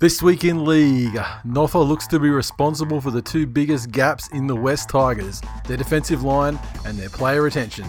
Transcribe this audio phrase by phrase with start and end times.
[0.00, 1.12] This week in league,
[1.46, 5.76] Noffa looks to be responsible for the two biggest gaps in the West Tigers their
[5.76, 7.84] defensive line and their player retention.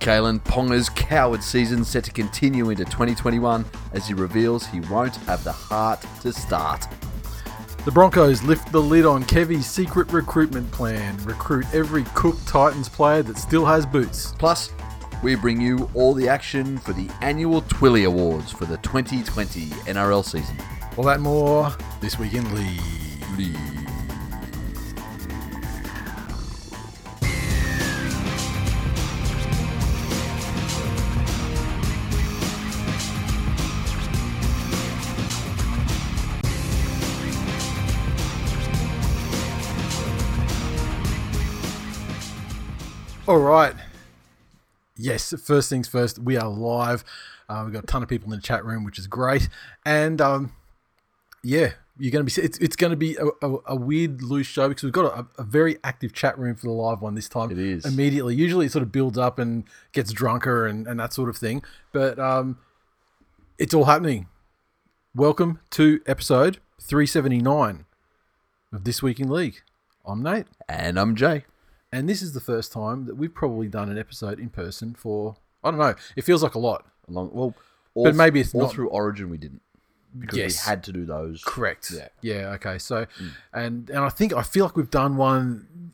[0.00, 5.44] Kalyn Ponga's coward season set to continue into 2021 as he reveals he won't have
[5.44, 6.86] the heart to start.
[7.84, 13.22] The Broncos lift the lid on Kevy's secret recruitment plan recruit every Cook Titans player
[13.24, 14.32] that still has boots.
[14.38, 14.72] Plus,
[15.22, 20.24] we bring you all the action for the annual Twilly Awards for the 2020 NRL
[20.24, 20.56] season.
[20.98, 21.70] All that more
[22.00, 22.80] this week in league.
[43.26, 43.74] All right.
[44.96, 47.02] Yes, first things first, we are live.
[47.48, 49.48] Uh, we've got a ton of people in the chat room, which is great.
[49.86, 50.52] And um,
[51.42, 52.44] yeah, you're going to be.
[52.46, 55.26] It's, it's going to be a, a, a weird loose show because we've got a,
[55.40, 57.50] a very active chat room for the live one this time.
[57.50, 57.84] It is.
[57.84, 58.34] immediately.
[58.34, 61.62] Usually, it sort of builds up and gets drunker and, and that sort of thing.
[61.92, 62.58] But um,
[63.58, 64.28] it's all happening.
[65.14, 67.84] Welcome to episode 379
[68.72, 69.60] of this week in league.
[70.06, 70.46] I'm Nate.
[70.68, 71.44] And I'm Jay.
[71.92, 75.36] And this is the first time that we've probably done an episode in person for
[75.62, 75.94] I don't know.
[76.16, 76.86] It feels like a lot.
[77.08, 77.54] Along, well,
[77.94, 79.60] all But maybe it's all not- through Origin we didn't
[80.18, 80.66] because Yes.
[80.66, 81.42] we had to do those.
[81.44, 81.90] Correct.
[81.94, 82.08] Yeah.
[82.20, 82.50] Yeah.
[82.54, 82.78] Okay.
[82.78, 83.06] So,
[83.52, 85.92] and and I think I feel like we've done one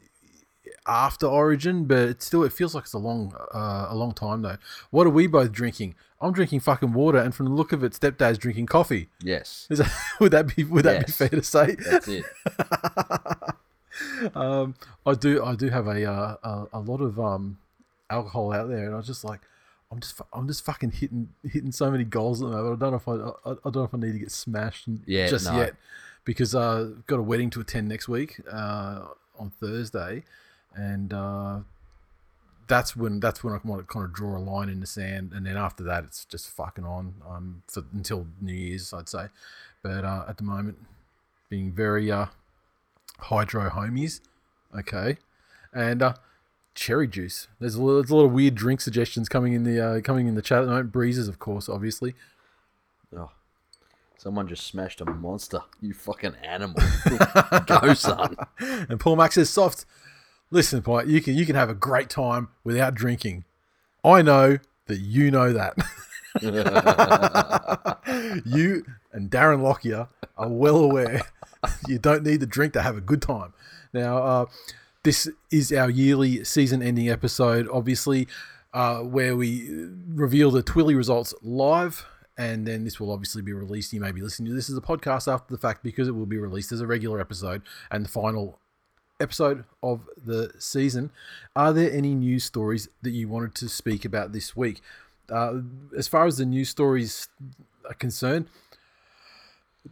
[0.87, 4.43] after Origin, but it still it feels like it's a long uh, a long time
[4.43, 4.57] though.
[4.91, 5.95] What are we both drinking?
[6.21, 9.09] I'm drinking fucking water, and from the look of it, stepdad's drinking coffee.
[9.23, 11.77] Yes, Is that, would that be would that be fair to say?
[11.77, 12.25] that's it.
[14.35, 14.75] um,
[15.07, 17.59] I do I do have a uh, a, a lot of um
[18.11, 19.41] alcohol out there, and I was just like.
[19.91, 22.83] I'm just, I'm just fucking hitting, hitting so many goals at the moment.
[22.83, 24.87] I don't know if I, I, I don't know if I need to get smashed
[25.07, 25.59] Yeah, just no.
[25.59, 25.77] yet,
[26.25, 29.07] because uh, I've got a wedding to attend next week uh,
[29.39, 30.25] on Thursday,
[30.75, 31.61] and uh,
[32.67, 35.33] that's when that's when I want to kind of draw a line in the sand,
[35.35, 39.29] and then after that, it's just fucking on um, for until New Year's, I'd say.
[39.83, 40.79] But uh, at the moment,
[41.49, 42.27] being very uh,
[43.21, 44.21] hydro homies,
[44.79, 45.17] okay,
[45.73, 46.15] and uh,
[46.79, 47.49] cherry juice.
[47.59, 50.29] There's a, little, there's a lot of weird drink suggestions coming in the uh, coming
[50.29, 50.93] in the chat at the moment.
[50.93, 52.15] Breezes, of course, obviously.
[53.15, 53.31] Oh,
[54.17, 55.61] someone just smashed a monster.
[55.81, 56.81] You fucking animal.
[57.67, 58.37] Go, son.
[58.61, 59.85] And Paul Max says, "Soft,
[60.51, 63.45] listen, Pite, you can you can have a great time without drinking.
[64.05, 65.75] I know that you know that.
[68.45, 71.23] you and Darren Lockyer are well aware
[71.87, 73.53] you don't need to drink to have a good time.
[73.93, 74.47] Now, uh,
[75.09, 78.29] this is our yearly season-ending episode, obviously,
[78.75, 82.05] uh, where we reveal the Twilly results live."
[82.37, 83.91] And then this will obviously be released.
[83.95, 86.27] You may be listening to this as a podcast after the fact because it will
[86.27, 88.59] be released as a regular episode and the final
[89.19, 91.11] episode of the season.
[91.57, 94.83] Are there any news stories that you wanted to speak about this week?
[95.31, 95.61] Uh,
[95.97, 97.29] as far as the news stories
[97.87, 98.47] are concerned,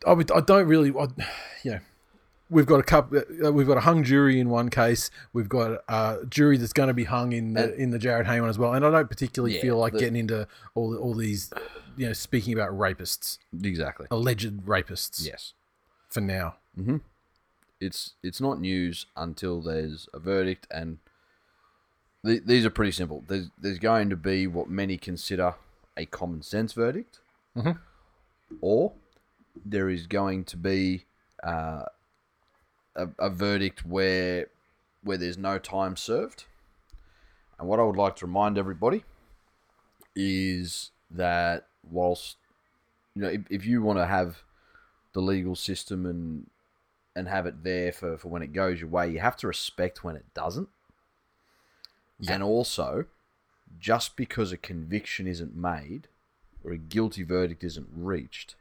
[0.07, 1.07] I, would, I don't really, I,
[1.63, 1.81] you know,
[2.49, 5.11] we've got a couple, uh, we've got a hung jury in one case.
[5.33, 8.41] We've got a jury that's going to be hung in the in the Jarryd Hayne
[8.43, 8.73] one as well.
[8.75, 11.53] And I don't particularly Yeah, feel like the- getting into all all these,
[11.97, 14.07] you know, speaking about rapists, Exactly.
[14.11, 15.25] alleged rapists.
[15.27, 15.53] Yes.
[16.09, 16.57] For now,
[17.81, 20.99] It's it's not news until there's a verdict, and
[22.25, 23.23] th- these are pretty simple.
[23.29, 25.55] There's there's going to be what many consider
[25.97, 27.21] a common sense verdict,
[27.57, 27.79] Mhm.
[28.61, 28.93] or
[29.65, 31.05] there is going to be
[31.43, 31.85] uh,
[32.97, 34.49] a, a verdict where
[35.03, 36.45] where there's no time served.
[37.59, 39.05] And what I would like to remind everybody
[40.15, 42.37] is that whilst
[43.15, 44.43] you know if, if you want to have
[45.13, 46.51] the legal system and
[47.15, 50.05] and have it there for, for when it goes your way, you have to respect
[50.05, 50.69] when it doesn't.
[52.29, 53.07] And also,
[53.81, 56.09] just because a conviction isn't made
[56.63, 58.55] or a guilty verdict isn't reached,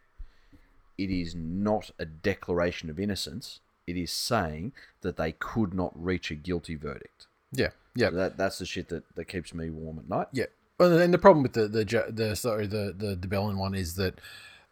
[0.97, 3.60] it is not a declaration of innocence.
[3.88, 7.28] It is saying that they could not reach a guilty verdict.
[7.52, 8.10] yeah, yeah.
[8.10, 10.28] So that that's the shit that, that keeps me warm at night.
[10.32, 10.46] Yeah,
[10.80, 13.96] well, and the problem with the the the sorry the the De Belin one is
[13.96, 14.20] that.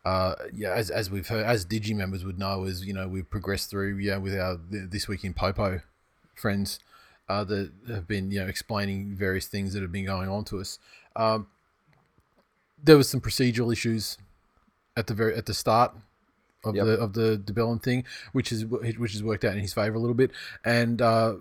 [0.06, 3.30] Uh, yeah, as, as we've heard, as Digi members would know, is you know we've
[3.30, 5.80] progressed through yeah with our this week in Popo
[6.36, 6.82] friends
[7.30, 10.60] uh, that have been you know explaining various things that have been going on to
[10.60, 10.80] us.
[11.16, 11.48] Um,
[12.84, 14.18] there was some procedural issues
[14.98, 15.96] at the very at the start
[16.64, 16.86] of Yep.
[16.86, 19.96] the of the De Belin thing, which is which has worked out in his favor
[19.96, 20.32] a little bit,
[20.64, 21.36] and uh,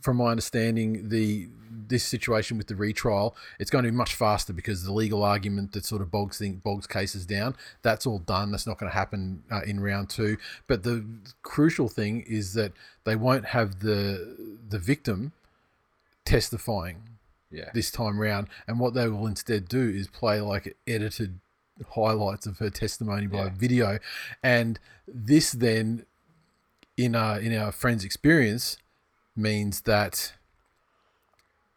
[0.00, 1.48] from my understanding, the
[1.88, 5.72] this situation with the retrial, it's going to be much faster because the legal argument
[5.72, 8.52] that sort of bogs thing, bogs cases down, that's all done.
[8.52, 10.36] That's not going to happen uh, in round two.
[10.68, 11.04] But the
[11.42, 12.72] crucial thing is that
[13.04, 14.36] they won't have the
[14.68, 15.32] the victim
[16.24, 17.02] testifying
[17.50, 17.70] Yeah.
[17.74, 21.40] this time round, and what they will instead do is play like edited
[21.94, 23.50] highlights of her testimony by Yeah.
[23.56, 23.98] video,
[24.42, 24.78] and
[25.08, 26.04] this then,
[26.96, 28.76] in our in our friend's experience,
[29.36, 30.32] means that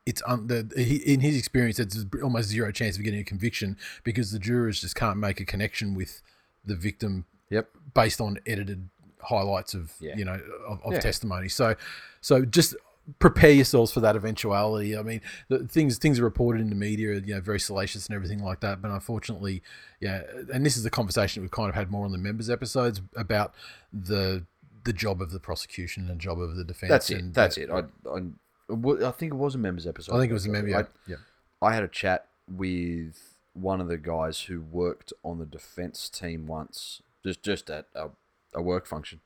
[0.05, 0.59] it's un- the,
[1.05, 4.95] in his experience, it's almost zero chance of getting a conviction because the jurors just
[4.95, 6.21] can't make a connection with
[6.65, 7.69] the victim Yep.
[7.93, 8.89] based on edited
[9.21, 10.17] highlights of Yeah.
[10.17, 10.99] you know of, of Yeah.
[10.99, 11.47] testimony.
[11.47, 11.75] So,
[12.19, 12.75] so just
[13.19, 14.97] prepare yourselves for that eventuality.
[14.97, 18.15] I mean, the things things are reported in the media, you know, very salacious and
[18.15, 18.81] everything like that.
[18.81, 19.61] But unfortunately,
[19.99, 20.21] yeah,
[20.53, 23.53] and this is the conversation we've kind of had more on the members episodes about
[23.91, 24.45] the
[24.85, 26.89] the job of the prosecution and job of the defense.
[26.89, 27.17] That's it.
[27.19, 27.69] and That's it.
[27.69, 30.15] I, I, I think it was a members episode.
[30.15, 30.69] I think it was a member.
[30.69, 31.15] Yeah, I, yeah.
[31.61, 36.47] I had a chat with one of the guys who worked on the defense team
[36.47, 38.09] once, just just at a,
[38.53, 39.19] a work function.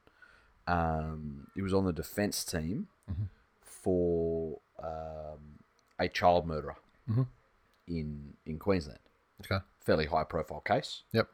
[0.68, 3.30] Um, he was on the defense team Mhm.
[3.88, 5.40] For um,
[5.98, 6.76] a child murderer
[7.10, 7.26] Mhm.
[7.88, 9.00] in in Queensland.
[9.40, 9.64] Okay.
[9.80, 11.04] Fairly high profile case.
[11.14, 11.30] Yep.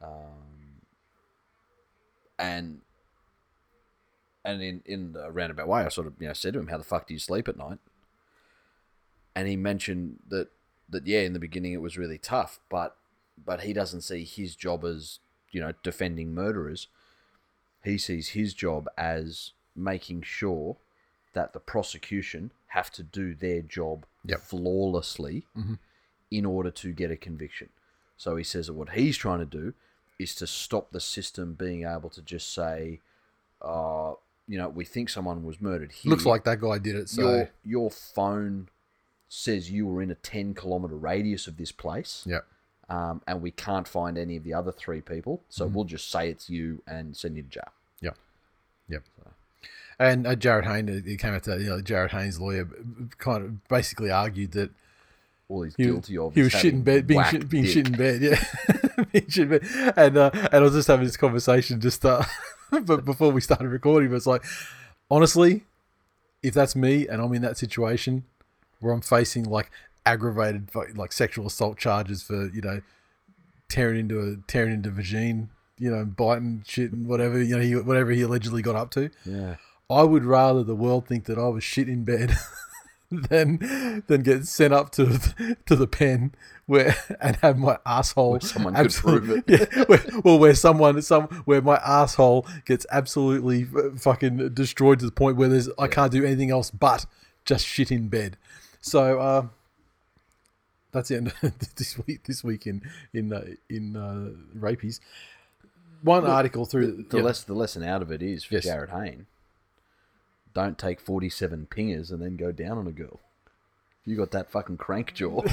[0.00, 0.80] Um,
[2.38, 2.80] and
[4.42, 6.78] and in in a roundabout way, I sort of you know said to him, "How
[6.78, 7.78] the fuck do you sleep at night?"
[9.34, 10.48] And he mentioned that
[10.88, 12.96] that yeah, in the beginning it was really tough, but
[13.36, 15.18] but he doesn't see his job as
[15.50, 16.88] you know defending murderers.
[17.84, 20.78] He sees his job as making sure
[21.32, 24.40] that the prosecution have to do their job Yep.
[24.40, 25.78] flawlessly Mhm.
[26.30, 27.68] in order to get a conviction.
[28.16, 29.74] So he says that what he's trying to do
[30.18, 33.00] is to stop the system being able to just say,
[33.60, 34.14] uh,
[34.46, 36.10] you know, we think someone was murdered here.
[36.10, 37.08] Looks like that guy did it.
[37.08, 38.68] So your your phone
[39.28, 42.40] says you were in a ten kilometer radius of this place, yeah,
[42.88, 45.42] um, and we can't find any of the other three people.
[45.48, 45.74] So Mm-hmm.
[45.74, 47.72] we'll just say it's you and send you to jail.
[48.00, 48.16] Yep.
[48.88, 49.02] Yep.
[50.02, 52.68] And uh, Jarryd Hayne, uh, he came out to you know Jarryd Hayne's lawyer,
[53.18, 54.70] kind of basically argued that
[55.48, 56.34] All he's he, guilty of.
[56.34, 57.72] he was shit in bed, being shit, being dick.
[57.72, 59.94] shit in bed, yeah, being shit in bed.
[59.96, 62.24] And uh, and I was just having this conversation just uh,
[62.84, 64.44] but before we started recording, but it's like
[65.10, 65.62] honestly,
[66.42, 68.24] if that's me and I'm in that situation
[68.80, 69.70] where I'm facing like
[70.04, 72.82] aggravated like sexual assault charges for you know
[73.68, 75.48] tearing into a tearing into vagine,
[75.78, 79.08] you know, biting shit and whatever you know he, whatever he allegedly got up to.
[79.24, 79.56] Yeah.
[79.92, 82.36] I would rather the world think that I was shit in bed
[83.10, 85.18] than than get sent up to
[85.66, 86.34] to the pen
[86.66, 89.44] where and have my asshole Where someone could prove it.
[89.46, 93.64] Yeah, where, well, where someone some where my asshole gets absolutely
[93.98, 97.06] fucking destroyed to the point where there's I can't do anything else but
[97.44, 98.36] just shit in bed.
[98.80, 99.46] So uh,
[100.92, 102.24] that's the end of this week.
[102.24, 105.00] This week in in uh, in uh, rapies.
[106.02, 107.22] One article through The yeah.
[107.22, 108.66] less the lesson out of it is for Yes.
[108.66, 109.26] Jarryd Hayne.
[110.54, 113.20] Don't take forty seven pingers and then go down on a girl.
[114.04, 115.42] You got that fucking crank jaw.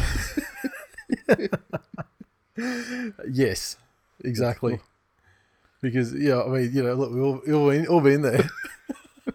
[3.32, 3.78] Yes,
[4.24, 4.80] exactly.
[5.82, 8.44] Because yeah, I mean, you know, look, we've all, we've all, been, all been there.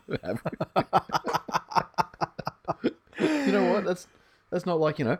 [3.21, 3.85] you know what?
[3.85, 4.07] That's
[4.51, 5.19] that's not like you know.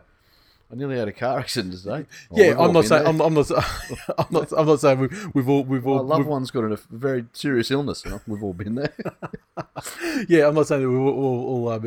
[0.71, 2.05] I nearly had a car accident today.
[2.31, 3.05] Oh, yeah, I'm not saying.
[3.05, 3.51] I'm, I'm not
[4.17, 6.79] I'm not I'm not saying we've, we've all we've all My loved one's got a
[6.89, 8.03] very serious illness.
[8.27, 8.93] We've all been there.
[10.27, 11.77] yeah, I'm not saying that we've all, all, uh,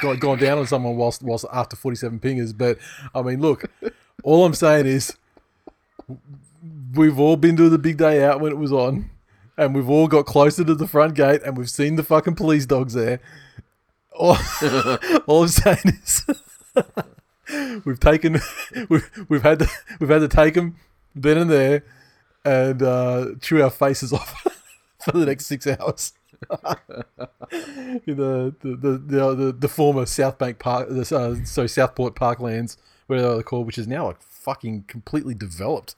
[0.00, 2.78] gone, gone down on someone whilst whilst after 47 pingers, but
[3.14, 3.64] I mean, look,
[4.22, 5.16] all I'm saying is
[6.94, 9.10] we've all been to the big day out when it was on,
[9.56, 12.66] and we've all got closer to the front gate, and we've seen the fucking police
[12.66, 13.20] dogs there.
[14.12, 14.36] All,
[15.26, 16.24] all I'm saying is
[17.84, 18.40] we've taken
[18.88, 19.68] we've we've had to
[20.00, 20.76] we've had to take them
[21.14, 21.84] then and there
[22.44, 24.46] and uh, chew our faces off
[25.00, 26.12] for the next six hours.
[27.50, 32.76] In the the the, the, the, former South Bank Park, the, uh, sorry Southport Parklands,
[33.06, 35.96] whatever they're called, which is now like fucking completely developed.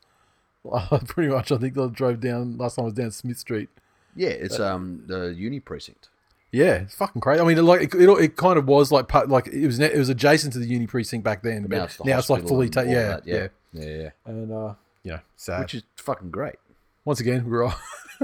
[0.70, 3.68] Uh, pretty much, I think I drove down last time I was down Smith Street.
[4.16, 6.09] yeah, it's um the uni precinct.
[6.52, 7.40] Yeah, it's fucking crazy.
[7.40, 9.96] I mean, it, like it, it, it kind of was like like it was it
[9.96, 12.68] was adjacent to the uni precinct back then, but Now now it's it's, like fully
[12.68, 14.10] ta- yeah, that, yeah, yeah, yeah, yeah.
[14.26, 15.60] and uh, you know, sad.
[15.60, 16.56] Which is fucking great.
[17.04, 17.74] Once again, we're all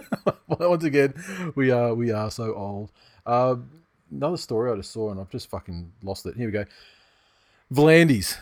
[0.49, 1.15] once again
[1.55, 2.91] we are we are so old.
[3.25, 3.57] Uh,
[4.11, 6.37] another story I just saw and I've just fucking lost it.
[6.37, 6.65] Here we go.
[7.73, 8.39] V'landys,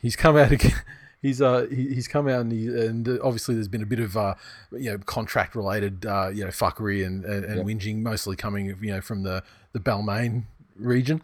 [0.00, 0.74] he's come out again.
[1.22, 4.16] He's uh he, he's come out and he, and obviously there's been a bit of
[4.16, 4.34] uh
[4.72, 7.66] you know contract related uh you know fuckery and and, and Yep.
[7.66, 10.44] whinging mostly coming you know from the the Balmain
[10.76, 11.22] region,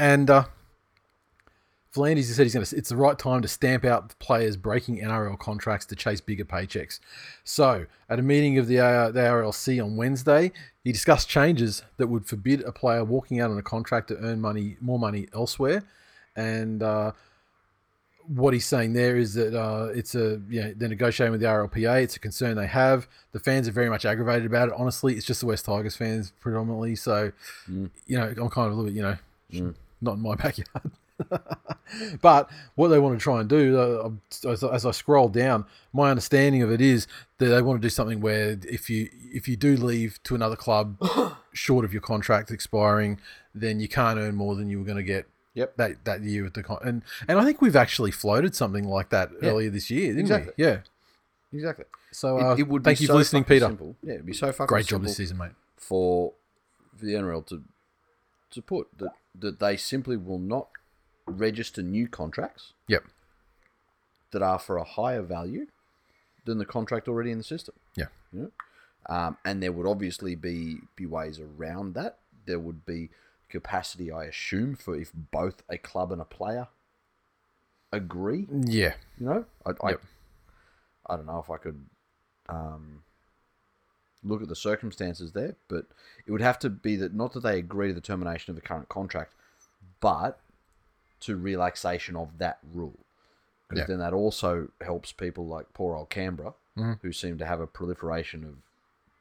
[0.00, 0.44] and uh,
[1.94, 2.76] V'landys said he's going to.
[2.76, 7.00] It's the right time to stamp out players breaking NRL contracts to chase bigger paychecks.
[7.42, 10.52] So, at a meeting of the uh, the RLC on Wednesday,
[10.84, 14.40] he discussed changes that would forbid a player walking out on a contract to earn
[14.40, 15.84] money more money elsewhere,
[16.34, 16.82] and.
[16.82, 17.12] Uh,
[18.28, 21.46] what he's saying there is that uh, it's a you know they're negotiating with the
[21.46, 22.02] RLPA.
[22.02, 23.06] It's a concern they have.
[23.32, 24.74] The fans are very much aggravated about it.
[24.76, 26.96] Honestly, it's just the West Tigers fans predominantly.
[26.96, 27.32] So,
[27.70, 27.90] Mm.
[28.06, 29.16] you know, I'm kind of a little bit you know
[29.52, 29.74] Mm.
[30.00, 30.90] not in my backyard.
[32.20, 34.10] but what they want to try and do, uh,
[34.50, 37.06] as, as I scroll down, my understanding of it is
[37.38, 40.56] that they want to do something where if you if you do leave to another
[40.56, 40.96] club
[41.52, 43.20] short of your contract expiring,
[43.54, 45.26] then you can't earn more than you were going to get
[45.56, 45.76] Yep.
[45.78, 49.08] that that year with the con- and and I think we've actually floated something like
[49.10, 49.50] that Yeah.
[49.50, 50.52] earlier this year, didn't Exactly.
[50.56, 50.64] we?
[50.64, 50.80] Yeah.
[51.52, 51.86] Exactly.
[52.12, 53.66] So It, uh, it would thank be you so for listening, Peter.
[53.66, 53.96] Simple.
[54.02, 55.52] Yeah, it'd be so fucking Great job this season, mate.
[55.76, 56.34] for
[56.98, 57.64] for the NRL to
[58.50, 60.68] to put that that they simply will not
[61.26, 63.04] register new contracts Yep.
[64.32, 65.66] that are for a higher value
[66.44, 67.74] than the contract already in the system.
[67.96, 68.06] Yeah.
[68.32, 68.50] You know?
[69.08, 72.18] um, and there would obviously be be ways around that.
[72.46, 73.10] There would be
[73.48, 76.68] capacity, I assume, for if both a club and a player
[77.92, 78.46] agree.
[78.50, 78.94] Yeah.
[79.18, 80.02] You know, I, I, Yep.
[81.08, 81.86] I don't know if I could
[82.48, 83.02] um,
[84.24, 85.86] look at the circumstances there, but
[86.26, 88.62] it would have to be that not that they agree to the termination of the
[88.62, 89.32] current contract,
[90.00, 90.40] but
[91.20, 92.98] to relaxation of that rule.
[93.68, 93.86] Because Yeah.
[93.86, 97.00] then that also helps people like poor old Canberra, Mhm.
[97.02, 98.56] who seem to have a proliferation of,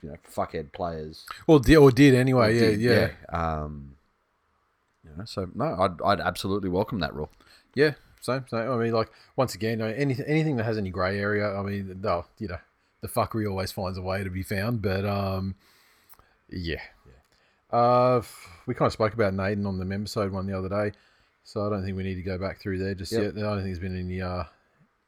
[0.03, 1.25] you know, fuckhead players.
[1.47, 2.49] Well, di- or did anyway.
[2.49, 3.95] Or Yeah, did, yeah, Um,
[5.05, 7.29] you know, so no, I'd, I'd absolutely welcome that rule.
[7.75, 7.93] yeah.
[8.21, 8.71] Same, same.
[8.71, 11.53] I mean, like once again, anything anything that has any grey area.
[11.55, 12.57] I mean, no, you know,
[13.01, 14.81] the fuckery always finds a way to be found.
[14.81, 15.53] But um,
[16.49, 17.77] yeah, yeah.
[17.77, 18.23] Uh,
[18.65, 20.97] we kind of spoke about Naden on the Membisode one the other day,
[21.43, 23.21] so I don't think we need to go back through there just Yep.
[23.21, 23.37] yet.
[23.37, 24.45] I don't think there's been any uh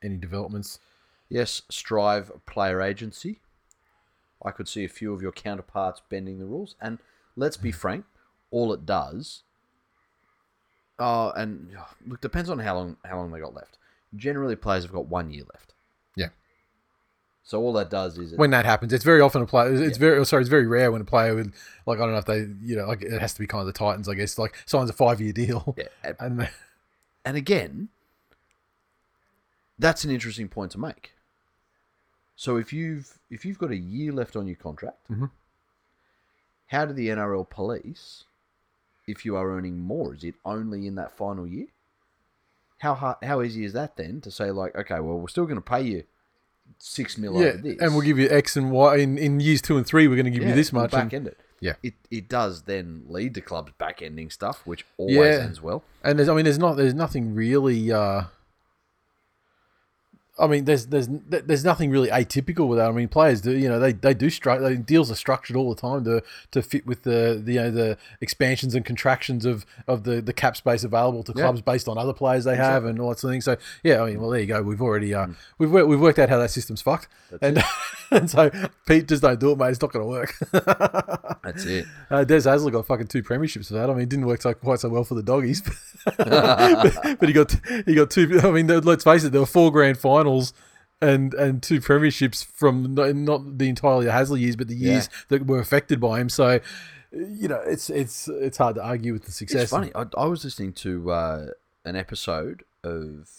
[0.03, 0.79] any developments.
[1.27, 3.39] Yes, Strive Player Agency.
[4.45, 6.99] I could see a few of your counterparts bending the rules, and
[7.35, 8.05] let's be frank,
[8.51, 9.41] all it does.
[10.99, 13.77] Oh, and oh, look, depends on how long how long they got left.
[14.15, 15.73] Generally, players have got one year left.
[16.15, 16.29] Yeah.
[17.43, 19.73] So all that does is it, When that happens, it's very often a player.
[19.73, 21.53] It's very sorry, it's very rare when a player would
[21.85, 23.67] like I don't know if they you know like it has to be kind of
[23.67, 24.37] the Titans, I guess.
[24.37, 26.49] Like signs a five year deal, yeah, and- and
[27.25, 27.89] and again,
[29.77, 31.11] that's an interesting point to make.
[32.35, 35.29] So if you've if you've got a year left on your contract, Mhm.
[36.67, 38.23] how do the NRL police
[39.07, 40.13] if you are earning more?
[40.13, 41.67] Is it only in that final year?
[42.79, 45.55] How hard, how easy is that then to say like, okay, well, we're still going
[45.57, 46.03] to pay you
[46.77, 49.61] six mil yeah, over this, and we'll give you X and Y in, in years
[49.61, 50.07] two and three.
[50.07, 50.91] We're going to give Yeah, you this we'll much.
[50.91, 51.39] back end it.
[51.59, 51.73] Yeah.
[51.81, 55.43] it it does then lead to clubs back ending stuff, which always Yeah.
[55.43, 55.83] ends well.
[56.03, 57.91] And there's, I mean, there's not, there's nothing really.
[57.91, 58.25] Uh,
[60.39, 62.87] I mean, there's, there's, there's nothing really atypical with that.
[62.89, 65.73] I mean, players do, you know, they, they do stru- they, Deals are structured all
[65.73, 69.65] the time to, to fit with the, the, you know, the expansions and contractions of,
[69.87, 71.43] of the, the cap space available to Yeah.
[71.43, 73.41] clubs based on other players they have and all that sort of thing.
[73.41, 74.61] So, yeah, I mean, well, there you go.
[74.61, 75.31] We've already, Mm.
[75.31, 77.07] uh, we've worked, we've worked out how that system's fucked,
[77.41, 77.63] and
[78.11, 78.51] and so
[78.85, 79.69] Pete just don't do it, mate.
[79.69, 80.33] It's not going to work.
[81.43, 81.85] That's it.
[82.11, 83.89] Uh, Des Hasler got fucking two premierships for that.
[83.89, 85.61] I mean, it didn't work so quite so well for the doggies,
[86.17, 86.17] but,
[87.19, 88.39] but he got he got two.
[88.43, 90.26] I mean, let's face it, there were four grand finals
[91.01, 95.59] and and two premierships from not, the entirely Hasler years, but the years that were
[95.59, 96.29] affected by him.
[96.29, 96.59] So,
[97.11, 99.63] you know, it's it's it's hard to argue with the success.
[99.63, 99.91] It's funny.
[99.95, 101.45] I, I was listening to uh,
[101.85, 103.29] an episode of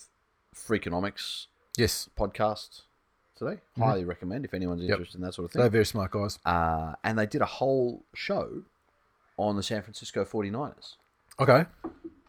[0.54, 2.83] Freakonomics Yes, podcast
[3.37, 3.61] today.
[3.78, 4.90] Highly recommend if anyone's Yep.
[4.90, 5.61] interested in that sort of thing.
[5.61, 6.38] they're very smart guys.
[6.45, 8.62] Uh, and they did a whole show
[9.37, 10.97] on the San Francisco 49ers.
[11.40, 11.66] Okay,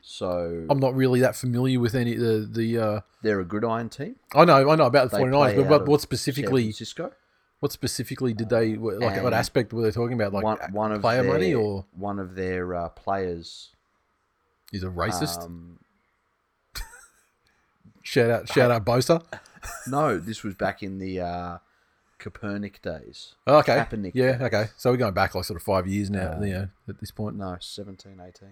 [0.02, 2.78] So I'm not really that familiar with any the the.
[2.78, 4.16] Uh, they're a gridiron team.
[4.34, 6.08] I know I know about the They 49ers, play but out what, of what San
[6.08, 7.12] specifically Francisco.
[7.60, 9.02] what specifically did they like?
[9.02, 10.34] what And aspect were they talking about?
[10.34, 13.70] Like one, one of player their, money or one of their uh, players.
[14.72, 15.44] he's a racist?
[15.44, 15.80] Um,
[18.04, 19.24] shout out shout out Bosa.
[19.88, 21.58] no, this was back in the uh,
[22.20, 23.36] Kaepernick days.
[23.46, 23.78] Oh, okay.
[23.78, 24.68] Kaepernick Yeah, okay.
[24.78, 26.46] So we're going back like sort of five years now, Yeah.
[26.46, 27.36] you know, at this point.
[27.36, 28.50] No, 17, 18.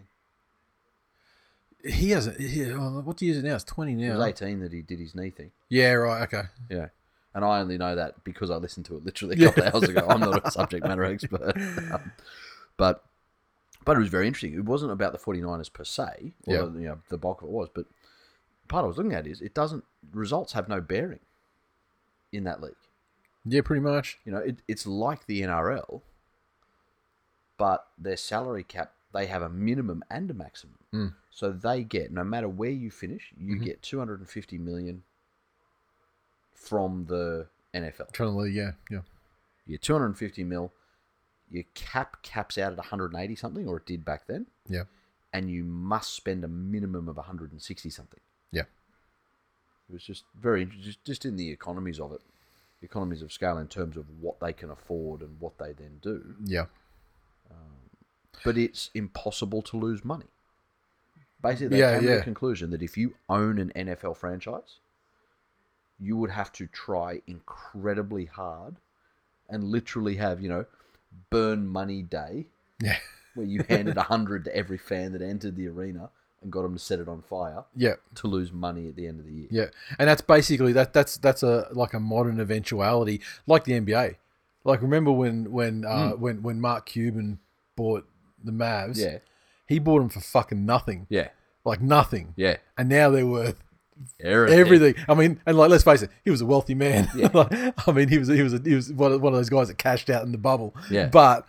[1.84, 2.40] He hasn't.
[2.40, 3.56] He, what year is it now?
[3.56, 4.18] It's 20 It now.
[4.18, 5.52] was 18 that he did his knee thing.
[5.70, 6.24] Yeah, right.
[6.24, 6.44] Okay.
[6.70, 6.88] Yeah.
[7.34, 9.84] And I only know that because I listened to it literally a couple of hours
[9.90, 10.06] ago.
[10.10, 11.56] I'm not a subject matter expert.
[11.92, 12.12] Um,
[12.78, 13.04] but
[13.86, 14.54] but it was very interesting.
[14.54, 17.70] It wasn't about the 49ers per se, although you know, the bulk of it was,
[17.74, 17.86] but
[18.68, 21.20] part I was looking at is it doesn't results have no bearing
[22.34, 22.74] in that league.
[23.46, 24.18] Yeah, pretty much.
[24.26, 26.02] You know, it, it's like the NRL,
[27.58, 30.76] but their salary cap they have a minimum and a maximum.
[30.94, 31.14] Mm.
[31.38, 33.64] So they get no matter where you finish, you Mhm.
[33.64, 35.04] get 250 million
[36.52, 38.12] from the NFL.
[38.12, 39.04] Trying to, yeah, yeah.
[39.68, 40.74] You get 250 mil.
[41.52, 44.48] Your cap caps out at 180 something, or it did back then.
[44.68, 44.86] Yeah.
[45.32, 48.20] And you must spend a minimum of 160 something.
[48.50, 48.64] Yeah.
[49.90, 52.22] It was just very interesting, just, just in the economies of it,
[52.82, 56.36] economies of scale in terms of what they can afford and what they then do.
[56.44, 56.66] Yeah.
[58.44, 60.32] But it's impossible to lose money.
[61.42, 62.18] Basically, they Yeah, came to yeah.
[62.18, 64.80] the conclusion that if you own an NFL franchise,
[66.00, 68.76] you would have to try incredibly hard
[69.50, 70.66] and literally have, you know,
[71.30, 72.48] burn money day
[72.80, 72.98] Yeah.
[73.36, 76.10] where you handed a hundred to every fan that entered the arena
[76.42, 77.96] and got them to set it on fire Yeah.
[78.16, 79.48] to lose money at the end of the year.
[79.50, 79.66] Yeah,
[79.98, 80.94] and that's basically that.
[80.94, 84.16] That's that's a like a modern eventuality, like the NBA.
[84.64, 87.40] Like remember when when uh, when when Mark Cuban
[87.76, 88.08] bought
[88.44, 88.98] the Mavs?
[88.98, 89.18] Yeah,
[89.68, 91.30] he bought them for fucking nothing, yeah,
[91.66, 92.58] like nothing, yeah.
[92.78, 93.62] and now they're worth
[94.20, 94.60] Everything.
[94.60, 94.96] everything.
[95.10, 97.10] I mean, and like let's face it, he was a wealthy man.
[97.16, 97.30] Yeah.
[97.34, 99.50] Like, I mean, he was he was a, he was one of, one of those
[99.50, 100.76] guys that cashed out in the bubble.
[100.90, 101.08] Yeah.
[101.08, 101.48] but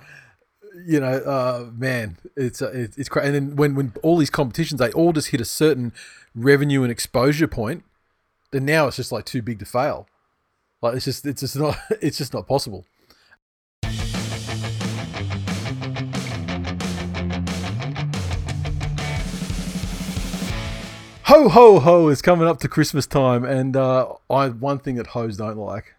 [0.87, 3.27] you know, uh, man, it's uh, it's, it's crazy.
[3.27, 5.93] And then when when all these competitions, they all just hit a certain
[6.35, 7.85] revenue and exposure point,
[8.51, 10.07] then now it's just like too big to fail.
[10.83, 12.85] Like it's just it's just not it's just not possible.
[21.39, 25.07] Ho ho ho is coming up to Christmas time, and uh, I one thing that
[25.07, 25.95] hoes don't like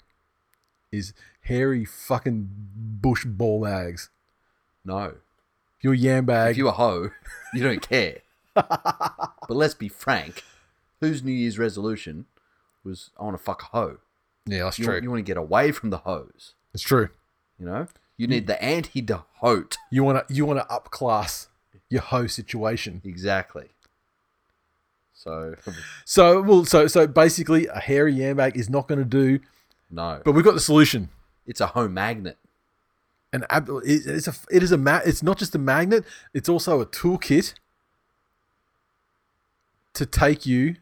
[0.91, 4.10] is hairy fucking bush ball bags.
[4.84, 5.13] No.
[5.79, 6.51] Your yam bag.
[6.51, 7.12] If you're a hoe,
[7.53, 8.17] you don't care.
[8.53, 10.43] but let's be frank.
[11.00, 12.25] Whose New Year's resolution
[12.84, 13.98] was I want to fuck a hoe?
[14.46, 15.00] yeah, that's You, true.
[15.01, 16.53] you want to get away from the hoes.
[16.74, 17.08] it's true.
[17.58, 19.77] You know, you need the antidote.
[19.89, 21.48] You want to you want to upclass
[21.89, 23.01] your hoe situation.
[23.05, 23.69] Exactly.
[25.20, 25.56] So
[26.06, 29.40] So well, so so basically, a hairy yam bag is not going to do.
[29.92, 31.10] no, But we've got the solution.
[31.46, 32.38] it's a hoe magnet.
[33.34, 36.04] And ab- it's a it is a ma- It's not just a magnet.
[36.34, 37.53] It's also a toolkit
[39.94, 40.75] to take you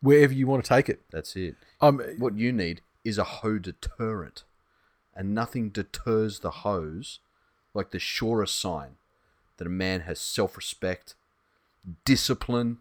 [0.00, 1.00] wherever you want to take it.
[1.10, 1.56] That's it.
[1.80, 4.44] Um, What you need is a hoe deterrent,
[5.14, 7.18] and nothing deters the hoes
[7.74, 8.92] like the surest sign
[9.58, 11.14] that a man has self-respect,
[12.04, 12.78] discipline,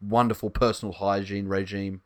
[0.00, 2.02] wonderful personal hygiene regime,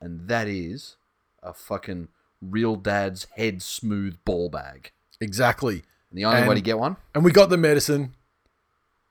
[0.00, 0.96] and that is
[1.42, 2.08] a fucking
[2.42, 4.92] real dad's head smooth ball bag.
[5.20, 5.82] exactly.
[6.10, 8.14] And the only way to get one, And we got the medicine.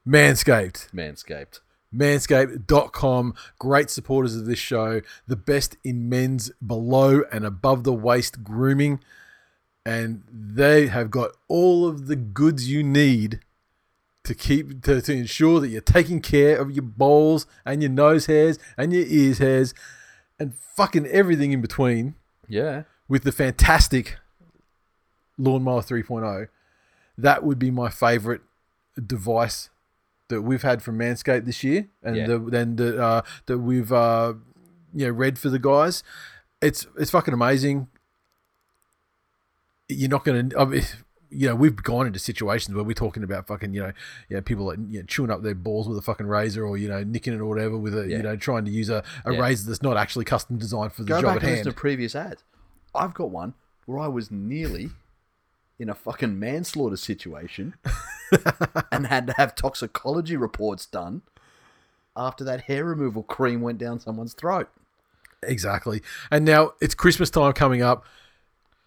[0.08, 0.92] Manscaped.
[0.92, 1.60] manscaped.
[1.94, 8.44] manscaped.com great supporters of this show the best in men's below and above the waist
[8.44, 9.00] grooming
[9.86, 13.40] and they have got all of the goods you need
[14.26, 18.26] to keep to, to ensure that you're taking care of your balls and your nose
[18.28, 19.74] hairs and your ears hairs
[20.40, 22.16] and fucking everything in between
[22.48, 22.84] Yeah.
[23.08, 24.18] with the fantastic
[25.38, 26.48] lawnmower 3.0
[27.18, 28.42] that would be my favorite
[29.06, 29.70] device
[30.28, 32.26] that we've had from Manscaped this year, and Yeah.
[32.28, 34.34] the, then the, uh, that we've uh,
[34.94, 36.02] you know read for the guys.
[36.62, 37.88] It's it's fucking amazing.
[39.88, 40.50] You're not gonna.
[40.58, 40.84] I mean,
[41.36, 43.92] you know, we've gone into situations where we're talking about fucking, you know,
[44.30, 46.78] you know, people like you know, chewing up their balls with a fucking razor, or
[46.78, 48.18] you know, nicking it or whatever with a, Yeah.
[48.18, 49.40] you know, trying to use a, a Yeah.
[49.40, 51.76] razor that's not actually custom designed for the Go job back at and listen hand.
[51.76, 52.44] to previous ads.
[52.94, 53.54] I've got one
[53.86, 54.90] where I was nearly
[55.78, 57.76] in a fucking manslaughter situation
[58.92, 61.22] and had to have toxicology reports done
[62.16, 64.70] after that hair removal cream went down someone's throat.
[65.44, 66.02] Exactly.
[66.32, 68.06] And now it's Christmas time coming up.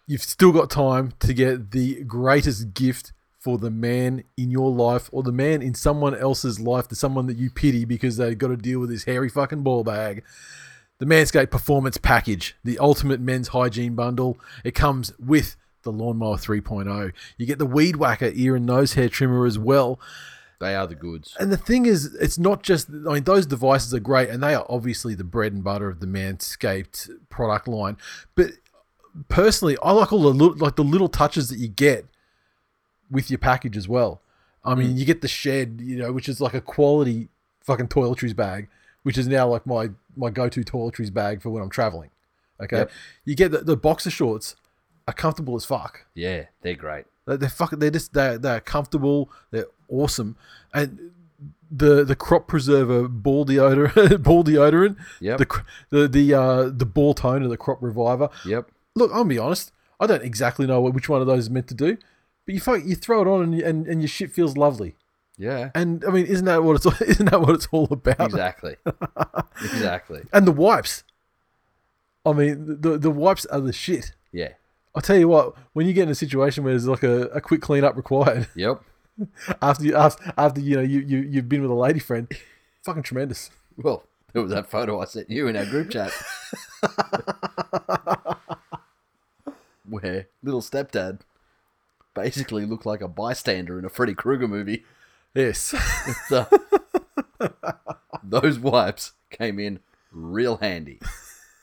[0.09, 5.07] You've still got time to get the greatest gift for the man in your life
[5.11, 8.47] or the man in someone else's life, the someone that you pity because they've got
[8.47, 10.23] to deal with this hairy fucking ball bag.
[10.97, 14.39] The Manscaped Performance Package, the ultimate men's hygiene bundle.
[14.63, 17.13] It comes with the Lawnmower 3.0.
[17.37, 19.99] You get the Weed Whacker ear and nose hair trimmer as well.
[20.59, 21.37] They are the goods.
[21.39, 22.89] And the thing is, it's not just.
[22.89, 25.99] I mean, those devices are great, and they are obviously the bread and butter of
[25.99, 27.95] the Manscaped product line.
[28.35, 28.53] But
[29.27, 32.05] personally, I like all the little, like the little touches that you get
[33.11, 34.21] with your package as well.
[34.63, 37.29] I mean, you get the shed, you know, which is like a quality
[37.61, 38.67] fucking toiletries bag,
[39.03, 42.09] which is now like my my go to toiletries bag for when I'm traveling.
[42.61, 42.91] Okay, Yep.
[43.25, 44.55] you get the, the boxer shorts
[45.07, 46.05] are comfortable as fuck.
[46.13, 47.05] Yeah, they're great.
[47.25, 47.79] They're, they're fucking.
[47.79, 49.29] They're just they're, they're comfortable.
[49.51, 50.35] They're awesome,
[50.73, 51.11] and
[51.71, 55.37] the the crop preserver ball deodorant, ball deodorant, Yep.
[55.37, 58.29] the the the uh, the ball toner, the crop reviver.
[58.45, 58.69] Yep.
[58.99, 59.71] Look, I'm gonna be honest.
[59.99, 61.97] I don't exactly know what, which one of those is meant to do,
[62.45, 64.95] but you you throw it on and, and and your shit feels lovely.
[65.37, 65.71] Yeah.
[65.73, 68.19] And I mean, isn't that what it's isn't that what it's all about?
[68.19, 68.75] Exactly.
[69.63, 70.21] exactly.
[70.33, 71.03] And the wipes.
[72.25, 74.11] I mean, the the wipes are the shit.
[74.31, 74.49] Yeah.
[74.93, 77.39] I'll tell you what, when you get in a situation where there's like a, a
[77.41, 78.81] quick cleanup required Yep.
[79.61, 82.27] after you after, after you know you, you you've been with a lady friend,
[82.83, 83.49] fucking tremendous.
[83.77, 86.11] Well, there was that photo I sent you in our group chat.
[90.01, 91.21] Where little stepdad
[92.13, 94.83] basically looked like a bystander in a Freddy Krueger movie.
[95.33, 95.75] Yes.
[96.27, 96.47] So,
[97.39, 97.71] uh,
[98.23, 99.79] those wipes came in
[100.11, 100.99] real handy.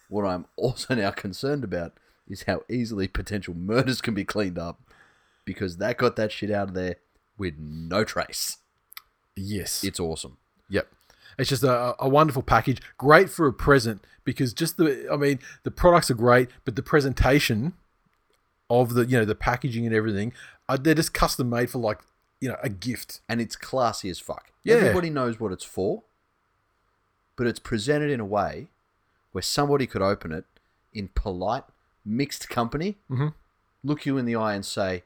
[0.08, 1.94] What I'm also now concerned about
[2.28, 4.80] is how easily potential murders can be cleaned up
[5.44, 6.96] because that got that shit out of there
[7.38, 8.58] with no trace.
[9.36, 9.84] yes.
[9.84, 10.38] It's awesome.
[10.68, 10.88] Yep.
[11.38, 12.80] It's just a, a wonderful package.
[12.98, 16.82] Great for a present because just the I mean, the products are great, but the
[16.82, 17.74] presentation
[18.70, 20.32] of the you know, the packaging and everything,
[20.68, 22.00] uh, they're just custom made for like,
[22.40, 23.20] you know, a gift.
[23.28, 24.50] and it's classy as fuck.
[24.64, 24.74] Yeah.
[24.76, 26.02] Everybody knows what it's for,
[27.36, 28.68] but it's presented in a way
[29.32, 30.44] where somebody could open it
[30.92, 31.64] in polite,
[32.04, 33.34] mixed company, Mhm.
[33.84, 35.04] look you in the eye and say,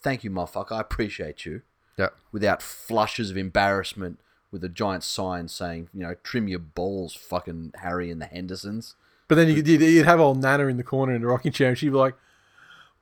[0.00, 0.72] "Thank you, motherfucker.
[0.72, 1.62] I appreciate you,"
[1.96, 2.10] Yeah.
[2.30, 7.72] without flushes of embarrassment with a giant sign saying, "You know, trim your balls, fucking
[7.76, 8.94] Harry and the Hendersons."
[9.28, 11.78] But then you'd, you'd have old Nana in the corner in the rocking chair and
[11.78, 12.14] she'd be like,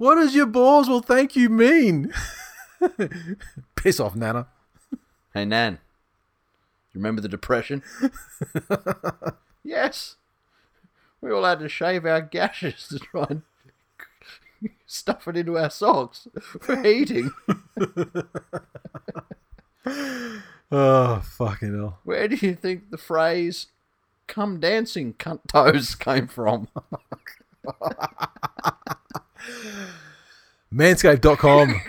[0.01, 2.11] What does your balls will thank you mean?
[3.77, 4.47] Piss off, Nana.
[5.35, 5.75] Hey, Nan,
[6.95, 7.83] you remember the Depression?
[9.63, 10.17] yes.
[11.21, 13.43] We all had to shave our gashes to try and
[14.87, 17.31] stuff it into our socks for heating.
[20.73, 21.99] Oh, fucking hell.
[22.05, 23.67] Where do you think the phrase
[24.29, 26.69] come dancing cunt toes came from?
[30.73, 31.81] Manscaped.com.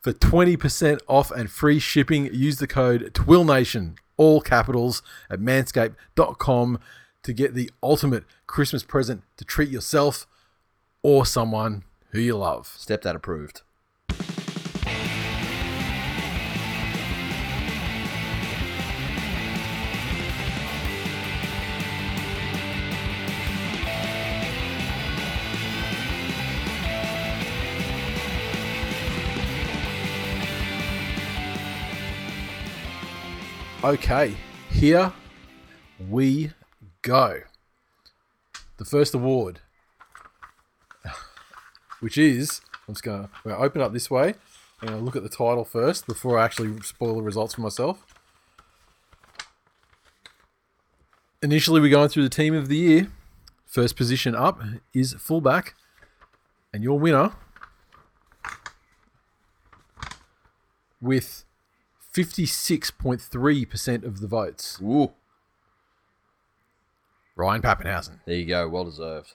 [0.00, 6.78] For 20% off and free shipping, use the code TWILNATION, all capitals, at manscaped.com
[7.24, 10.26] to get the ultimate Christmas present to treat yourself
[11.02, 12.68] or someone who you love.
[12.78, 13.62] Stepdad approved.
[33.84, 34.34] Okay,
[34.70, 35.12] here
[36.08, 36.50] we
[37.02, 37.40] go.
[38.78, 39.60] The first award,
[42.00, 44.34] which is, I'm just to open up this way
[44.80, 48.04] and I'll look at the title first before I actually spoil the results for myself.
[51.42, 53.12] Initially, we're going through the team of the year.
[53.66, 54.60] First position up
[54.94, 55.74] is fullback,
[56.72, 57.32] and your winner
[61.00, 61.45] with
[62.16, 64.80] 56.3% of the votes.
[64.82, 65.12] Ooh,
[67.34, 68.20] Ryan Papenhuyzen.
[68.24, 68.66] there you go.
[68.68, 69.34] Well deserved.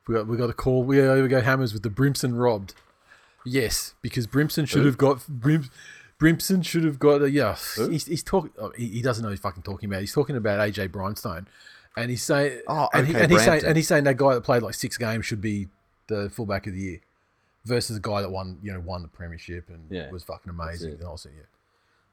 [0.08, 0.84] we got we got a call.
[0.84, 2.74] We we got hammers with the Brimson robbed.
[3.46, 5.70] Yes, because Brimson should have got Brim,
[6.24, 7.22] Brimson should have got.
[7.22, 7.90] a yeah, Who?
[7.90, 8.52] he's, he's talking.
[8.58, 10.00] Oh, he, he doesn't know what he's fucking talking about.
[10.00, 11.48] He's talking about AJ Brimson,
[11.98, 12.62] and he's saying.
[12.68, 14.98] Oh, and, he, and he's saying and he's saying that guy that played like six
[14.98, 15.68] games should be
[16.08, 17.02] the fullback of the year,
[17.66, 20.94] versus a guy that won you know won the premiership and Yeah, was fucking amazing.
[20.94, 21.44] And also, yeah.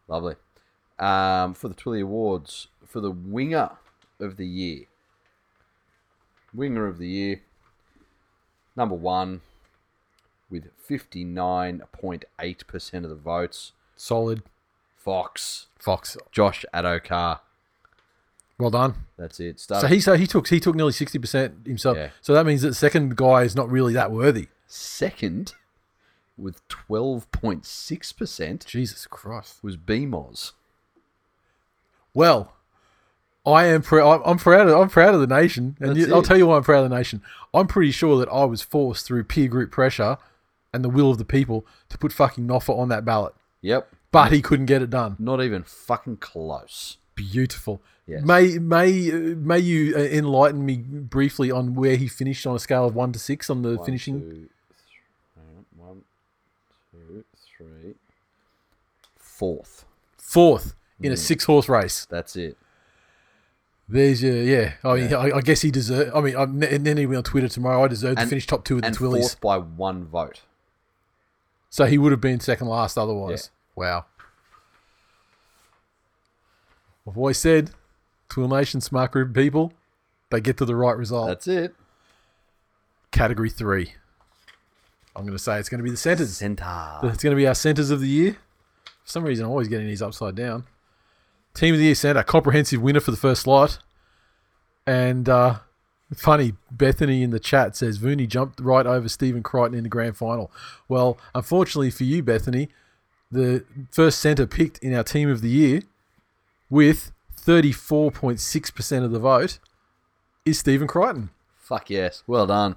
[0.09, 0.35] Lovely.
[0.99, 3.71] Um, for the Twilly Awards, for the winger
[4.19, 4.87] of the year.
[6.53, 7.43] Winger of the year,
[8.75, 9.41] number one,
[10.51, 13.71] with 59.8% of the votes.
[14.01, 14.43] Solid
[14.97, 16.17] Fox, Fox.
[16.33, 17.43] Josh Addo-Carr.
[18.59, 18.95] Well done.
[19.19, 19.61] That's it.
[19.61, 21.99] So he so he took he took nearly sixty percent himself.
[21.99, 22.09] Yeah.
[22.23, 24.49] So that means that the second guy is not really that worthy.
[24.67, 25.53] second
[26.39, 29.63] with 12.6% Jesus Christ.
[29.63, 30.53] was BMOS.
[32.15, 32.55] Well,
[33.45, 36.23] I am pr- I'm I'm proud of I'm proud of the nation, and you, I'll
[36.23, 37.21] tell you why I'm proud of the nation.
[37.53, 40.17] I'm pretty sure that I was forced through peer group pressure
[40.73, 43.93] and the will of the people to put fucking Noffa on that ballot, Yep.
[44.13, 45.17] but he couldn't get it done.
[45.19, 46.97] Not even fucking close.
[47.15, 47.83] Beautiful.
[48.07, 48.25] Yes.
[48.25, 52.87] May may may you uh, enlighten me briefly on where he finished on a scale
[52.87, 54.21] of one to six on the One, finishing?
[54.21, 54.49] two, th-
[55.37, 55.45] hang
[55.81, 55.87] on.
[55.89, 56.03] One,
[56.91, 57.25] two,
[57.57, 57.95] three.
[59.17, 59.85] Fourth.
[60.19, 61.19] Fourth in a Mm.
[61.19, 62.07] six horse race.
[62.07, 62.57] That's it.
[63.89, 64.75] There's your yeah.
[64.85, 66.13] I mean, I, I guess he deserved.
[66.15, 67.83] I mean, I'm, and then he'll be on Twitter tomorrow.
[67.85, 69.21] I deserve to finish top two with the Twillies.
[69.21, 70.41] fourth by one vote.
[71.71, 73.51] So he would have been second last otherwise.
[73.77, 74.05] Wow.
[77.07, 77.71] I've always said,
[78.29, 79.73] Twill Nation, smart group people,
[80.31, 81.29] they get to the right result.
[81.29, 81.75] That's it.
[83.13, 83.95] Category three.
[85.17, 86.37] I'm going to say it's going to be the centers.
[86.37, 86.99] Center.
[87.05, 88.37] It's going to be our centers of the year.
[89.05, 90.65] For some reason, I'm always getting these upside down.
[91.55, 93.81] Team of the year center, comprehensive winner for the first slot.
[94.87, 95.59] And uh,
[96.15, 100.17] funny, Bethany in the chat says Vooney jumped right over Stephen Crichton in the grand
[100.17, 100.51] final.
[100.89, 102.69] Well, unfortunately for you, Bethany,
[103.31, 105.83] the first center picked in our team of the year
[106.69, 109.59] with 34.6% of the vote
[110.45, 111.31] is Stephen Crichton.
[111.59, 112.23] Fuck yes.
[112.27, 112.77] Well done.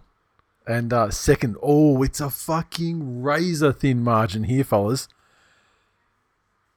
[0.65, 5.09] And uh, second, oh, it's a fucking razor thin margin here, fellas.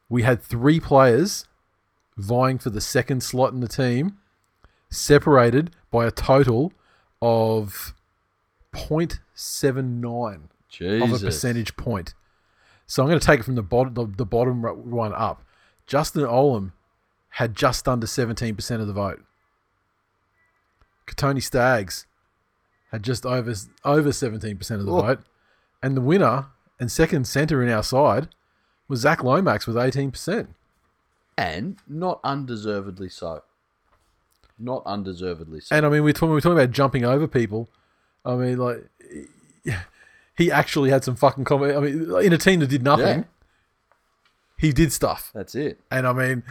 [0.09, 1.47] We had three players
[2.17, 4.19] vying for the second slot in the team,
[4.91, 6.73] separated by a total
[7.21, 7.95] of
[8.75, 11.03] 0.79 Jesus.
[11.03, 12.15] of a percentage point.
[12.87, 15.43] So I'm going to take it from the bottom, the, the bottom one up.
[15.87, 16.73] Justin Olam
[17.31, 19.23] had just under 17% of the vote.
[21.07, 22.07] Kotoni Staggs
[22.91, 25.21] had just over over 17% of the vote.
[25.83, 26.47] And the winner
[26.81, 28.29] and second centre in our side
[28.89, 30.49] was Zac Lomax with 18%.
[31.39, 33.43] And not undeservedly so.
[34.59, 35.77] Not undeservedly so.
[35.77, 37.69] And I mean, we're talking, we're talking about jumping over people.
[38.25, 38.85] I mean, like,
[40.37, 41.77] he actually had some fucking comment.
[41.77, 43.25] I mean, in a team that did nothing, Yeah.
[44.59, 45.31] he did stuff.
[45.35, 45.81] That's it.
[45.91, 46.43] And I mean,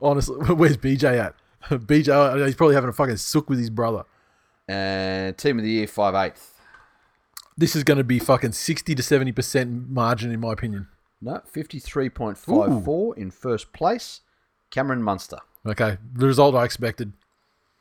[0.00, 1.34] honestly, where's BJ at?
[1.70, 4.04] BJ, he's probably having a fucking sook with his brother.
[4.68, 6.48] And team of the year, five eighth.
[7.56, 10.88] This is going to be fucking 60 to 70% margin, in my opinion.
[11.20, 14.20] No, 53.54 in first place.
[14.70, 15.36] Cameron Munster.
[15.66, 15.98] Okay.
[16.14, 17.12] The result I expected.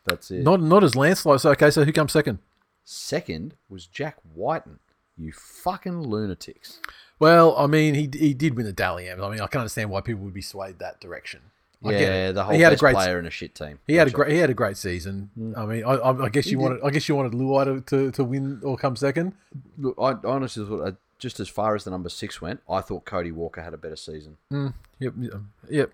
[0.06, 0.44] That's it.
[0.44, 1.42] Not not as landslide.
[1.42, 2.40] So, okay, so who comes second?
[2.84, 4.80] Second was Jack Whiten.
[5.18, 6.80] You fucking lunatics.
[7.20, 9.24] Well, I mean, he he did win the Dally M.
[9.24, 11.42] I mean, I can understand why people would be swayed that direction.
[11.84, 13.80] I yeah, the whole he had a great, player and a shit team.
[13.88, 15.32] He had a great he had a great season.
[15.38, 15.58] Mm.
[15.58, 18.12] I mean, I, I, I guess you wanted I guess you wanted Luai to, to,
[18.12, 19.34] to win or come second.
[19.80, 23.06] Look, I honestly thought, uh, just as far as the number six went, I thought
[23.06, 24.38] Cody Walker had a better season.
[24.52, 24.74] Mm.
[25.00, 25.92] Yep, um, yep, yep.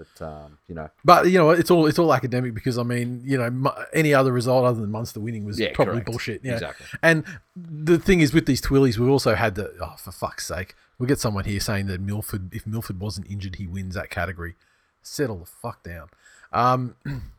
[0.00, 3.20] But um, you know, But you know, it's all it's all academic because I mean,
[3.24, 6.06] you know, any other result other than Munster winning was Yeah, probably correct.
[6.06, 6.44] bullshit.
[6.44, 6.54] know.
[6.54, 6.86] Exactly.
[7.02, 10.74] And the thing is, with these Twillies, we've also had the oh, for fuck's sake,
[10.98, 14.54] we get someone here saying that Milford, if Milford wasn't injured, he wins that category.
[15.02, 16.08] Settle the fuck down.
[16.52, 16.94] Um,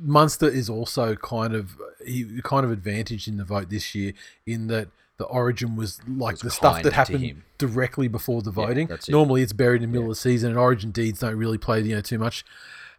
[0.00, 4.12] Munster is also kind of he kind of advantaged in the vote this year
[4.46, 4.88] in that
[5.18, 8.86] the origin was like Was the stuff that happened directly before the voting.
[8.86, 9.12] that's it.
[9.12, 11.80] Normally it's buried in the middle of the season and origin deeds don't really play
[11.80, 12.44] you know too much.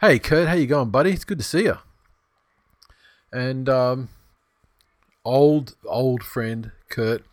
[0.02, 1.12] Hey Kurt, how you going, buddy?
[1.12, 1.78] It's good to see you.
[3.32, 4.10] And um,
[5.24, 7.24] old old friend Kurt,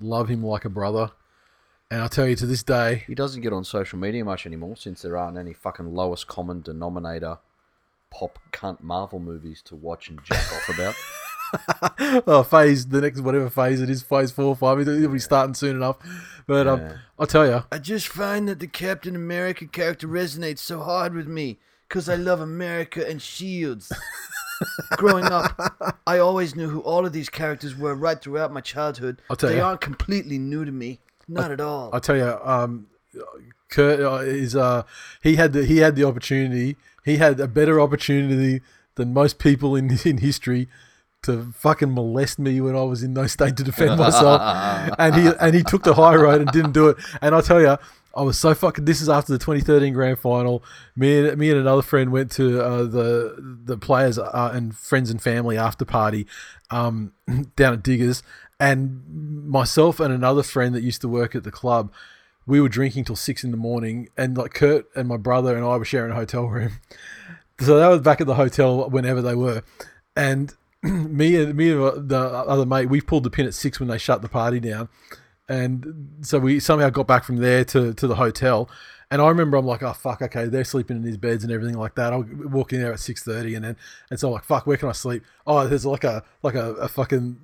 [0.00, 1.12] love him like a brother.
[1.90, 4.76] And I tell you to this day, he doesn't get on social media much anymore
[4.76, 7.38] since there aren't any fucking lowest common denominator
[8.10, 10.94] pop cunt Marvel movies to watch and jack off about.
[12.26, 15.54] oh, phase the next whatever phase it is, phase four or five, it'll be starting
[15.54, 15.96] soon enough.
[16.46, 16.96] But um, Yeah.
[17.18, 21.26] I'll tell you, I just find that the Captain America character resonates so hard with
[21.26, 21.58] me
[21.88, 23.92] because I love America and shields.
[24.96, 29.22] Growing up, I always knew who all of these characters were right throughout my childhood.
[29.30, 29.68] I'll tell they ya.
[29.68, 31.90] aren't completely new to me, not at all.
[31.92, 32.86] I'll tell you, um,
[33.70, 34.82] Kurt uh, is uh,
[35.22, 36.76] he had the he had the opportunity.
[37.04, 38.60] He had a better opportunity
[38.96, 40.68] than most people in in history
[41.22, 44.40] to fucking molest me when I was in no state to defend myself,
[44.98, 46.96] and he and he took the high road and didn't do it.
[47.20, 47.76] And I tell you.
[48.12, 48.86] I was so fucking.
[48.86, 50.64] This is after the 2013 grand final.
[50.96, 55.10] Me and me and another friend went to uh, the the players uh, and friends
[55.10, 56.26] and family after party
[56.72, 57.12] um,
[57.54, 58.24] down at Diggers,
[58.58, 61.92] and myself and another friend that used to work at the club,
[62.46, 65.64] we were drinking till six in the morning, and like Kurt and my brother and
[65.64, 66.72] I were sharing a hotel room.
[67.62, 69.62] So that was back at the hotel whenever they were,
[70.16, 70.50] and
[70.82, 73.88] me and me and uh, the other mate, we pulled the pin at six when
[73.88, 74.88] they shut the party down,
[75.48, 78.68] and so we somehow got back from there to to the hotel.
[79.12, 81.76] And I remember I'm like, oh fuck, okay, they're sleeping in these beds and everything
[81.76, 82.12] like that.
[82.12, 83.76] I'll walk in there at six thirty, and then
[84.08, 85.24] and so I'm like, fuck, where can I sleep?
[85.46, 87.38] Oh, there's like a like a, a fucking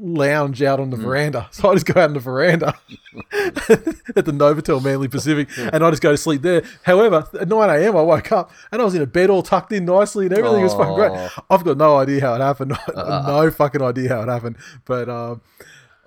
[0.00, 1.48] lounge out on the veranda.
[1.60, 2.68] So I just go out on the veranda
[3.32, 6.62] at the Novotel Manly Pacific, and I just go to sleep there.
[6.84, 7.96] However, at nine a.m.
[7.96, 10.62] I woke up and I was in a bed all tucked in nicely, and everything
[10.62, 11.30] was fucking great.
[11.50, 12.76] I've got no idea how it happened.
[12.96, 15.42] no fucking idea how it happened, but um,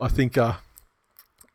[0.01, 0.37] I think.
[0.37, 0.53] Uh,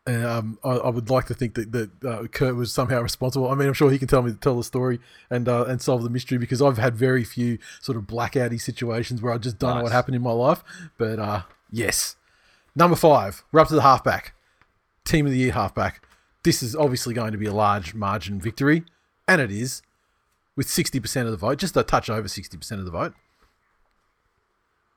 [0.08, 3.50] um, I, I would like to think that, that uh, Kurt was somehow responsible.
[3.50, 6.02] I mean, I'm sure he can tell me tell the story and uh, and solve
[6.02, 9.76] the mystery because I've had very few sort of blackouty situations where I just don't
[9.76, 10.64] know what happened in my life.
[10.96, 12.16] But uh, yes,
[12.78, 14.34] number five, we're up to the halfback,
[15.04, 16.02] team of the year halfback.
[16.44, 18.84] this is obviously going to be a large margin victory,
[19.26, 19.82] and it is,
[20.56, 23.12] with 60% of the vote, just a touch over 60% of the vote.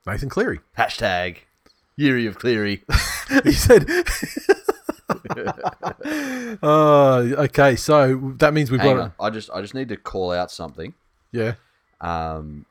[0.05, 0.61] Nathan Cleary.
[0.77, 1.37] Hashtag
[1.99, 2.83] Yeary of Cleary.
[3.43, 3.87] he said.
[6.63, 9.03] uh, okay, so that means we've Hang got.
[9.03, 9.13] on.
[9.19, 10.95] I just I just need to call out something.
[11.31, 11.53] Yeah.
[11.99, 12.65] Um,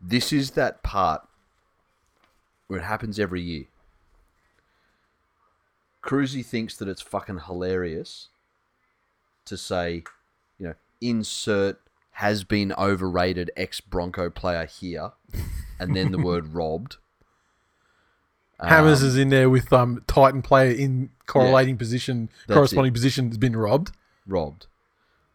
[0.00, 1.26] this is that part
[2.68, 3.64] where it happens every year.
[6.06, 8.28] Cruzy thinks that it's fucking hilarious
[9.44, 10.04] to say,
[10.58, 11.80] you know, insert
[12.12, 15.12] has been overrated ex Bronco player here,
[15.78, 16.96] and then the word robbed.
[18.60, 23.28] Hammers Um, is in there with um Titan player in correlating position, That's corresponding position
[23.28, 23.92] has been robbed.
[24.26, 24.66] robbed.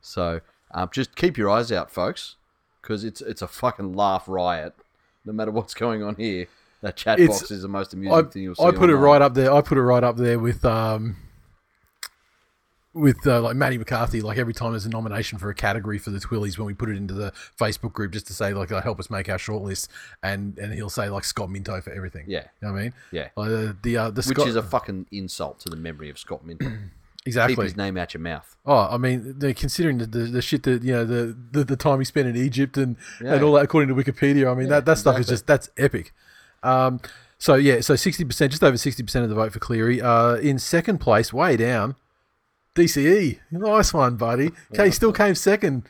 [0.02, 0.42] So
[0.74, 2.38] um, just keep your eyes out, folks,
[2.82, 4.74] because it's it's a fucking laugh riot.
[5.24, 6.48] No matter what's going on here,
[6.82, 8.64] that chat It's- box is the most amusing I, thing you'll see.
[8.64, 9.54] I put it right up there.
[9.54, 11.16] I put it right up there with um
[12.94, 14.22] with uh, like Matty McCarthy.
[14.22, 16.90] Like every time there's a nomination for a category for the Twillies, when we put
[16.90, 19.88] it into the Facebook group, just to say like help us make our shortlist,
[20.22, 22.26] and and he'll say like Scott Minto for everything.
[22.28, 22.94] Yeah, you know what I mean.
[23.12, 23.28] yeah.
[23.38, 26.66] Uh, the uh, the Which is a fucking insult to the memory of Scott Minto.
[27.24, 27.64] Keep exactly.
[27.66, 28.58] his name out your mouth.
[28.66, 32.00] Oh, I mean, considering the, the, the shit that you know the, the, the time
[32.00, 33.36] he spent in Egypt and, Yeah.
[33.36, 34.52] and all that according to Wikipedia.
[34.52, 36.14] I mean, that, that stuff is just that's epic.
[36.64, 37.00] Um,
[37.38, 40.02] so yeah, so sixty percent, just over sixty percent of the vote for Cleary.
[40.02, 41.96] Uh, in second place, way down,
[42.76, 43.40] DCE.
[43.50, 44.52] Nice one, buddy.
[44.74, 45.84] Okay, still came second,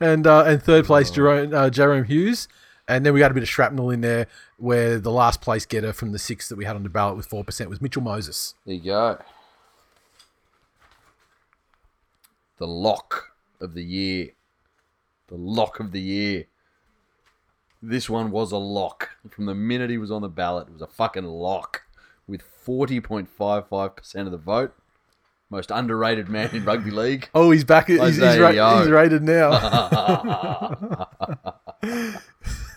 [0.00, 2.48] and uh, and third place, Jerome uh, Jahrome Hughes.
[2.88, 5.92] And then we got a bit of shrapnel in there, where the last place getter
[5.92, 8.54] from the six that we had on the ballot with four percent was Mitchell Moses.
[8.64, 9.18] There you go.
[12.58, 14.28] The lock of the year.
[15.26, 16.44] The lock of the year.
[17.88, 19.10] This one was a lock.
[19.30, 21.82] From the minute he was on the ballot, it was a fucking lock.
[22.26, 24.74] With 40.55% of the vote.
[25.48, 27.28] Most underrated man in rugby league.
[27.34, 27.86] Oh, he's back.
[27.86, 31.06] He's, he's, ra- he's rated now.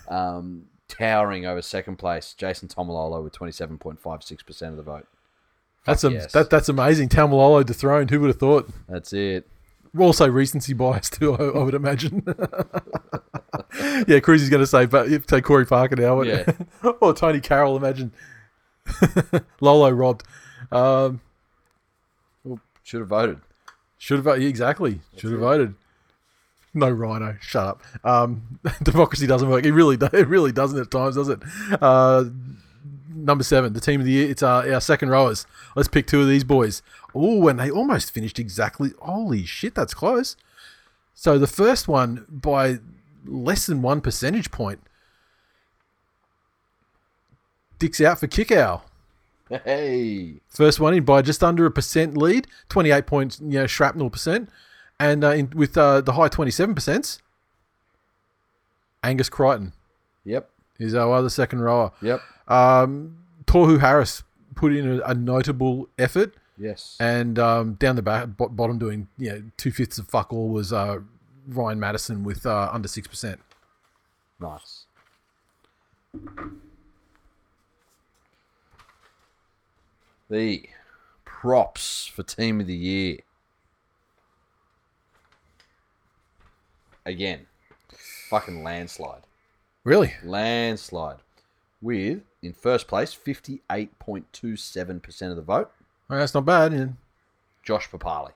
[0.10, 5.08] Um, towering over second place, Jason Taumalolo with 27.56% of the vote.
[5.86, 6.32] That's a, yes.
[6.34, 7.10] that, that's amazing.
[7.10, 8.10] Taumalolo dethroned.
[8.10, 8.69] Who would have thought?
[8.88, 9.48] That's it.
[9.97, 11.36] Also recency bias too.
[11.36, 12.23] I, I would imagine.
[14.08, 16.45] yeah, Cruzy's going to say, but if take Corey Parker now, Yeah.
[17.02, 17.75] or Tony Carroll.
[17.78, 18.12] Imagine
[19.62, 20.23] Lolo robbed.
[20.71, 21.21] Um,
[22.84, 23.39] Should have voted.
[23.97, 25.02] should have voted exactly.
[25.17, 25.73] Should have voted.
[26.73, 27.36] No rhino.
[27.41, 27.84] Shut up.
[28.04, 29.65] Um, democracy doesn't work.
[29.65, 31.39] It really, it really doesn't at times, does it?
[31.82, 32.25] Uh,
[33.25, 34.29] number seven, the team of the year.
[34.29, 35.45] It's our, our second rowers.
[35.75, 36.82] Let's pick two of these boys.
[37.13, 38.91] Oh, and they almost finished exactly.
[38.99, 40.36] Holy shit, that's close.
[41.13, 42.79] So the first one by
[43.25, 44.79] less than one percentage point.
[47.77, 48.86] Dick's out for kick owl.
[49.49, 50.36] Hey.
[50.49, 54.10] First one in by just under a percent lead, twenty eight points, you know, shrapnel
[54.10, 54.49] percent,
[54.99, 57.19] and uh, in, with uh, the high twenty seven percent.
[59.01, 59.71] Angus Crichton
[60.25, 60.49] Yep.
[60.77, 61.91] is our other second rower.
[62.01, 62.21] Yep.
[62.49, 64.23] Um, Tohu Harris
[64.55, 66.97] put in a, a notable effort, Yes.
[66.99, 70.49] and um, down the back, bo- bottom doing you know two fifths of fuck all
[70.49, 70.99] was uh,
[71.47, 73.39] Ryan Matterson with uh, under six percent.
[74.39, 74.85] Nice.
[80.29, 80.63] The
[81.25, 83.17] props for team of the year.
[87.05, 87.47] Again,
[88.29, 89.21] fucking landslide.
[89.83, 90.13] Really?
[90.23, 91.17] Landslide.
[91.81, 95.71] With, in first place, 58.27% of the vote,
[96.08, 96.71] Well, that's not bad.
[96.73, 96.86] Yeah.
[97.63, 98.32] Josh Papalii.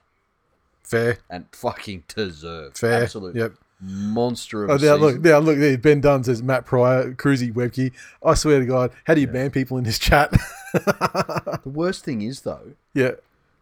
[0.82, 2.76] Fair, And fucking deserved.
[2.78, 3.04] fair.
[3.04, 3.54] Absolute Yep.
[3.80, 5.00] monster of Oh, a now season.
[5.00, 5.58] look, now look.
[5.58, 7.92] There, ben Dunn says Matt Pryor, Cruzy, Webke.
[8.24, 10.32] I swear to God, how do you ban people in this chat?
[10.74, 13.12] The worst thing is, though, yeah,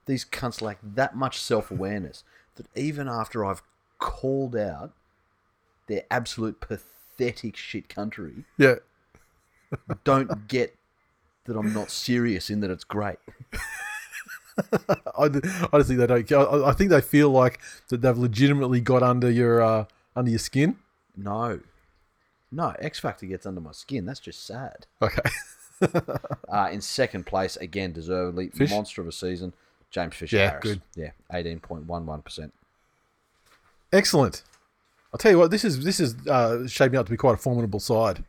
[0.07, 2.25] these cunts lack that much self awareness
[2.57, 3.61] that even after I've
[3.99, 4.93] called out
[5.89, 8.77] their absolute pathetic shit country, yeah.
[10.05, 10.77] Don't get
[11.45, 13.19] that I'm not serious in that it's great.
[15.19, 15.29] I, I
[15.79, 16.27] just think they don't.
[16.27, 16.39] care.
[16.39, 17.59] I, I think they feel like
[17.89, 20.77] that they've legitimately got under your uh, under your skin.
[21.17, 21.61] No.
[22.51, 24.05] No, X Factor gets under my skin.
[24.05, 24.87] That's just sad.
[25.01, 25.23] Okay.
[26.49, 28.71] Uh, in second place, again, deservedly, Fish?
[28.71, 29.53] monster of a season,
[29.91, 30.63] James Fisher Yeah, Harris.
[30.63, 30.83] good.
[30.95, 32.53] Yeah, 18.11%.
[33.93, 34.45] Excellent.
[35.13, 35.51] I'll tell you what.
[35.51, 38.23] This is this is uh, shaping up to be quite a formidable side.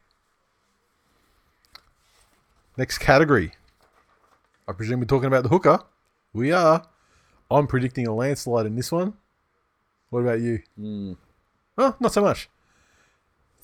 [2.78, 3.54] Next category.
[4.68, 5.80] I presume we're talking about the hooker.
[6.34, 6.84] We are.
[7.52, 9.14] I'm predicting a landslide in this one.
[10.10, 10.62] What about you?
[10.80, 11.18] Mm,
[11.78, 12.50] Oh, not so much.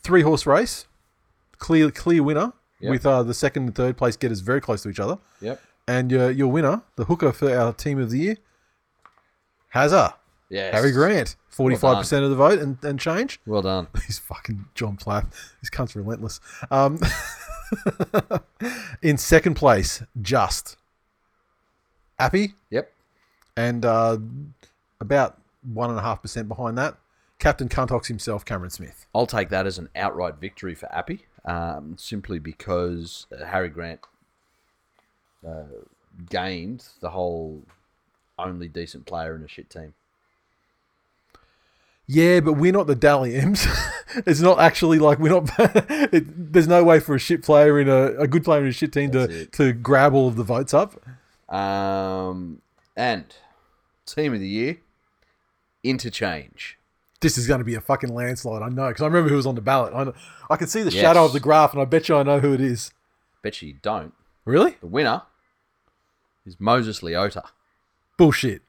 [0.01, 0.87] Three horse race,
[1.57, 2.89] clear clear winner Yep.
[2.91, 5.61] with uh, the second and third place getters very close to each other, yep.
[5.87, 8.37] and your your winner, the hooker for our team of the year,
[9.75, 10.13] Hazza.
[10.49, 10.73] Yes.
[10.73, 11.35] Harry Grant.
[11.55, 13.39] 45% of the vote and, and change.
[13.45, 13.87] Well done.
[14.07, 15.27] He's fucking John Plath.
[15.61, 16.39] This cunt's relentless.
[16.71, 16.97] Um,
[19.01, 20.77] in second place, Just.
[22.17, 22.53] Appy.
[22.69, 22.91] Yep.
[23.55, 24.17] And uh,
[24.99, 25.39] about
[25.73, 26.97] 1.5% behind that,
[27.39, 29.05] Captain Cuntox himself, Cameron Smith.
[29.15, 34.01] I'll take that as an outright victory for Appy, um, simply because Harry Grant
[35.47, 35.63] uh,
[36.29, 37.63] gained the whole
[38.37, 39.93] only decent player in a shit team.
[42.11, 43.67] Yeah, but we're not the Dally M's.
[44.25, 45.51] it's not actually like we're not.
[45.59, 48.71] it, there's no way for a shit player in a, a good player in a
[48.71, 49.51] shit team That's to, it.
[49.53, 50.99] to grab all of the votes up.
[51.53, 52.63] Um,
[52.97, 53.25] and
[54.07, 54.77] team of the year,
[55.83, 56.79] interchange.
[57.21, 58.63] This is going to be a fucking landslide.
[58.63, 59.93] I know because I remember who was on the ballot.
[59.93, 60.11] I,
[60.51, 61.01] I can see the Yes.
[61.01, 62.91] shadow of the graph, and I bet you I know who it is.
[63.43, 64.13] Bet you don't.
[64.45, 64.77] Really?
[64.81, 65.21] The winner
[66.43, 67.43] is Moses Leota.
[68.17, 68.63] Bullshit.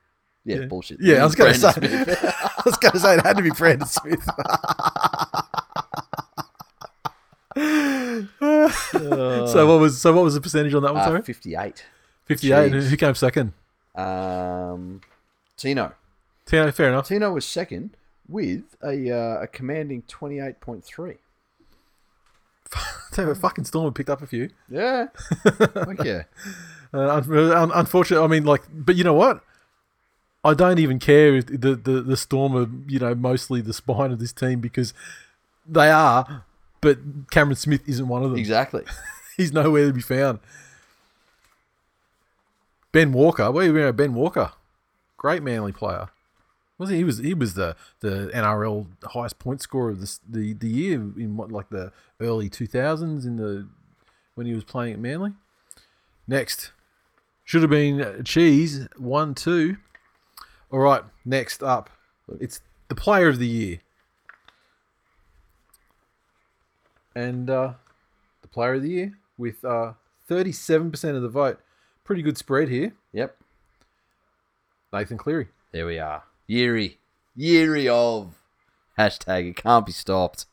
[0.45, 0.67] Yeah, Yeah.
[0.67, 0.99] bullshit.
[1.01, 1.69] Yeah, I was going to say.
[1.77, 4.25] I was going to say it had to be Brandon Smith.
[8.41, 11.03] so what was so what was the percentage on that one?
[11.03, 11.85] Uh, Sorry, 58.
[12.27, 12.73] fifty-eight.
[12.73, 12.89] jeez.
[12.89, 13.53] Who came second?
[13.95, 15.01] Um,
[15.57, 15.93] Tino.
[16.47, 17.07] Tino, fair enough.
[17.09, 17.91] Tino was second
[18.29, 21.17] with a, uh, a commanding 28.3.
[23.13, 24.51] So fucking Storm picked up a few.
[24.69, 25.07] Yeah.
[25.45, 26.23] Fuck yeah.
[26.95, 29.43] Uh, un- un- unfortunately, I mean, like, but you know what?
[30.43, 34.11] I don't even care if the, the the Storm are you know mostly the spine
[34.13, 34.95] of this team because
[35.67, 36.45] they are,
[36.81, 36.99] but
[37.31, 38.39] Cameron Smith isn't one of them.
[38.39, 38.85] Exactly.
[39.37, 40.41] He's nowhere to be found.
[42.93, 44.53] Ben Walker, where are you Ben Walker,
[45.17, 46.09] great manly player.
[46.79, 47.01] Wasn't he?
[47.01, 50.95] he was he was the, the NRL highest point scorer of this, the the year
[50.95, 53.69] in what like the early two thousands in the
[54.35, 55.35] when he was playing at Manly.
[56.27, 56.73] Next,
[57.45, 59.77] should have been uh, Cheese one two.
[60.73, 61.91] All right, next up,
[62.39, 63.81] it's the Player of the Year,
[67.15, 67.73] and uh,
[68.43, 69.65] the Player of the Year with
[70.29, 71.59] thirty seven percent of the vote.
[72.05, 72.93] Pretty good spread here.
[73.13, 73.37] Yep.
[74.93, 75.49] Nathan Cleary.
[75.73, 76.23] There we are.
[76.49, 76.97] Yeary.
[77.39, 78.35] Yeary of.
[78.99, 80.47] Hashtag it can't be stopped.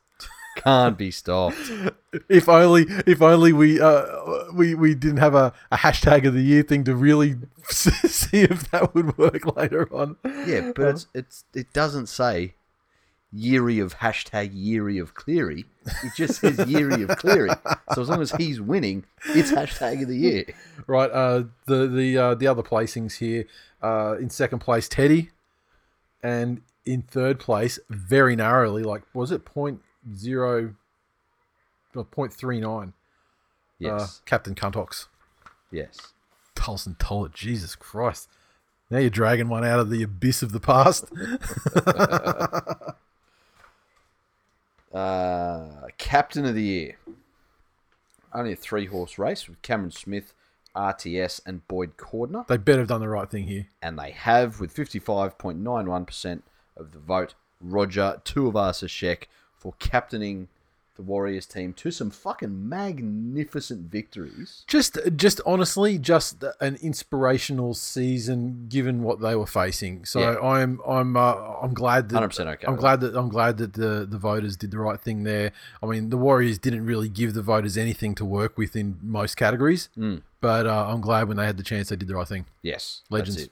[0.62, 1.70] Can't be stopped.
[2.28, 4.04] If only, if only we uh,
[4.52, 7.36] we we didn't have a, a hashtag of the year thing to really
[7.68, 10.16] see if that would work later on.
[10.46, 12.54] Yeah, but it's it's it doesn't say
[13.34, 15.66] Yeary of hashtag Yeary of Cleary.
[16.02, 17.50] It just says Yeary of Cleary.
[17.94, 20.44] So as long as he's winning, it's hashtag of the year.
[20.86, 21.10] Right.
[21.10, 23.44] Uh, the the uh, the other placings here.
[23.82, 25.30] Uh, in second place, Teddy,
[26.22, 29.82] and in third place, very narrowly, like was it point
[30.14, 30.74] zero,
[31.94, 32.88] or point three nine?
[32.88, 32.92] Uh,
[33.80, 34.22] Yes.
[34.26, 35.06] Captain Cuntox.
[35.70, 36.12] yes.
[36.56, 37.32] Tulsen Tollett.
[37.32, 38.28] Jesus Christ.
[38.90, 41.04] Now you're dragging one out of the abyss of the past.
[44.92, 46.96] Uh, captain of the year.
[48.32, 50.32] Only a three horse race with Cameron Smith,
[50.74, 52.46] RTS, and Boyd Cordner.
[52.46, 53.66] they better have done the right thing here.
[53.82, 56.42] And they have, with 55.91%
[56.76, 59.24] of the vote, Roger Tuivasa-Sheck
[59.58, 60.48] for captaining
[60.96, 64.64] the Warriors team to some fucking magnificent victories.
[64.66, 70.04] Just, just honestly, just an inspirational season given what they were facing.
[70.06, 70.40] So Yeah.
[70.40, 74.06] I'm, I'm, uh, I'm glad that 100% okay I'm glad that I'm glad that the
[74.10, 75.52] the voters did the right thing there.
[75.80, 79.36] I mean, the Warriors didn't really give the voters anything to work with in most
[79.36, 80.22] categories, Mm.
[80.40, 82.46] but uh, I'm glad when they had the chance they did the right thing.
[82.62, 83.02] Yes.
[83.08, 83.48] Legends.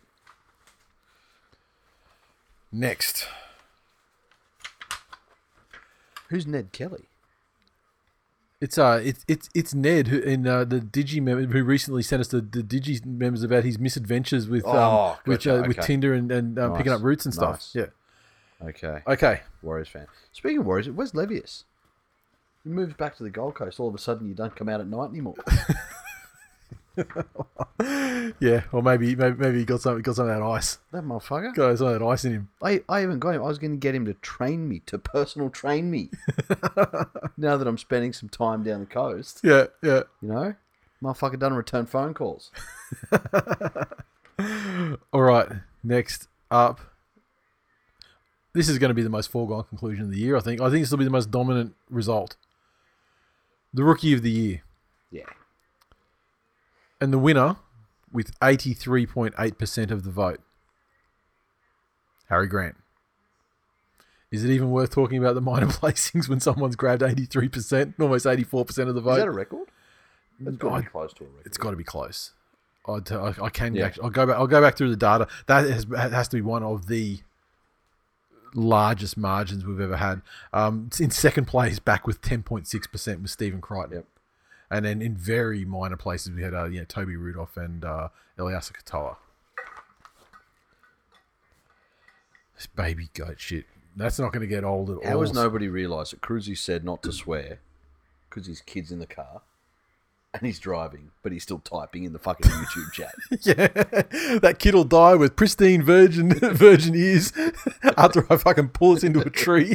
[2.72, 3.26] Next,
[6.28, 7.04] Who's Ned Kelly?
[8.58, 12.20] it's uh, it's it's it's Ned who in uh, the Digi member who recently sent
[12.20, 15.78] us the, the Digi members about his misadventures with um Oh, with gotcha, uh, with.
[15.80, 17.56] Tinder and and um, picking up roots and stuff.
[17.56, 17.74] nice.
[17.74, 18.66] Yeah.
[18.68, 19.02] Okay.
[19.06, 19.40] Okay.
[19.62, 20.06] Warriors fan.
[20.32, 21.64] Speaking of Warriors, where's Levius?
[22.64, 23.78] He moved back to the Gold Coast.
[23.78, 25.34] All of a sudden, you don't come out at night anymore.
[28.40, 28.62] Yeah.
[28.72, 30.78] Or maybe maybe maybe he got some got some of that ice.
[30.92, 31.54] that motherfucker.
[31.54, 32.48] Got some of that ice in him.
[32.62, 33.42] I, I even got him.
[33.42, 36.10] I was going to get him to train me, to personal train me.
[37.36, 39.66] now that I'm spending some time down the coast, Yeah.
[39.82, 40.02] Yeah.
[40.20, 40.54] you know,
[41.02, 42.50] motherfucker doesn't return phone calls.
[45.12, 45.48] All right,
[45.82, 46.80] next up.
[48.52, 50.60] This is going to be the most foregone conclusion of the year, I think.
[50.60, 52.36] I think this will be the most dominant result.
[53.74, 54.62] The rookie of the year.
[55.10, 55.24] Yeah.
[57.00, 57.56] And the winner,
[58.10, 60.40] with 83.8% of the vote,
[62.28, 62.76] Harry Grant.
[64.30, 68.88] Is it even worth talking about the minor placings when someone's grabbed 83%, almost 84%
[68.88, 69.12] of the vote?
[69.12, 69.68] Is that a record?
[70.40, 71.46] That's got to be close to a record.
[71.46, 72.32] It's got to be close.
[72.88, 73.00] I
[73.52, 73.90] can Yeah.
[74.02, 74.36] I'll go back.
[74.36, 75.26] I'll go back through the data.
[75.46, 77.18] That has, has to be one of the
[78.54, 80.22] largest margins we've ever had.
[80.52, 83.96] Um, in second place, back with ten point six percent, with Stephen Crichton.
[83.96, 84.06] Yep.
[84.70, 88.08] And then in very minor places, we had uh, you know, Toby Rudolf and uh,
[88.38, 89.16] Eliesa Katoa.
[92.56, 93.66] This baby goat shit.
[93.94, 95.16] That's not going to get old at How all.
[95.16, 97.60] How has nobody realised that Cruzy said not to swear
[98.28, 99.42] because his kid's in the car
[100.34, 103.14] and he's driving, but he's still typing in the fucking YouTube chat?
[103.42, 103.68] Yeah,
[104.38, 107.32] that kid will die with pristine virgin virgin ears
[107.96, 109.74] after I fucking pull us into a tree.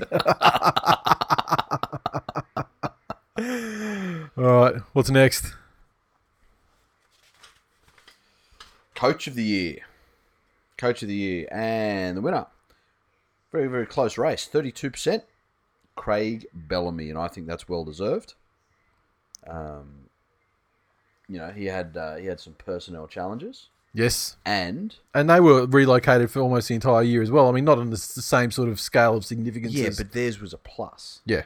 [4.42, 5.54] All right, what's next?
[8.96, 9.80] Coach of the year.
[10.78, 11.48] Coach of the year.
[11.52, 12.48] And the winner.
[13.52, 14.50] Very, very close race.
[14.52, 15.22] 32%.
[15.96, 17.10] Craig Bellamy.
[17.10, 18.34] And I think that's well deserved.
[19.48, 20.06] Um,
[21.28, 23.68] you know, he had uh, he had some personnel challenges.
[23.94, 27.50] Yes, And and they were relocated for almost the entire year as well.
[27.50, 29.74] I mean, not on the same sort of scale of significance.
[29.74, 31.20] yeah, as- but theirs was a plus.
[31.26, 31.42] yeah,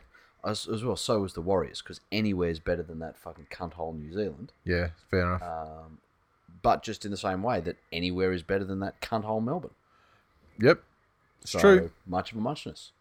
[0.45, 3.73] As, as well, so was the Warriors, because anywhere is better than that fucking cunt
[3.73, 4.51] hole New Zealand.
[4.63, 5.41] yeah, fair enough.
[5.41, 5.97] Um,
[6.61, 9.71] but just in the same way that anywhere is better than that cunt hole Melbourne.
[10.59, 10.83] yep,
[11.41, 11.91] it's So, true.
[12.05, 12.91] Much of a muchness.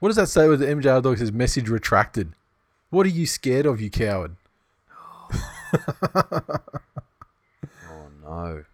[0.00, 2.32] What does that say with the MJR Dog says message retracted?
[2.90, 4.36] What are you scared of, you coward?
[7.88, 8.64] Oh no.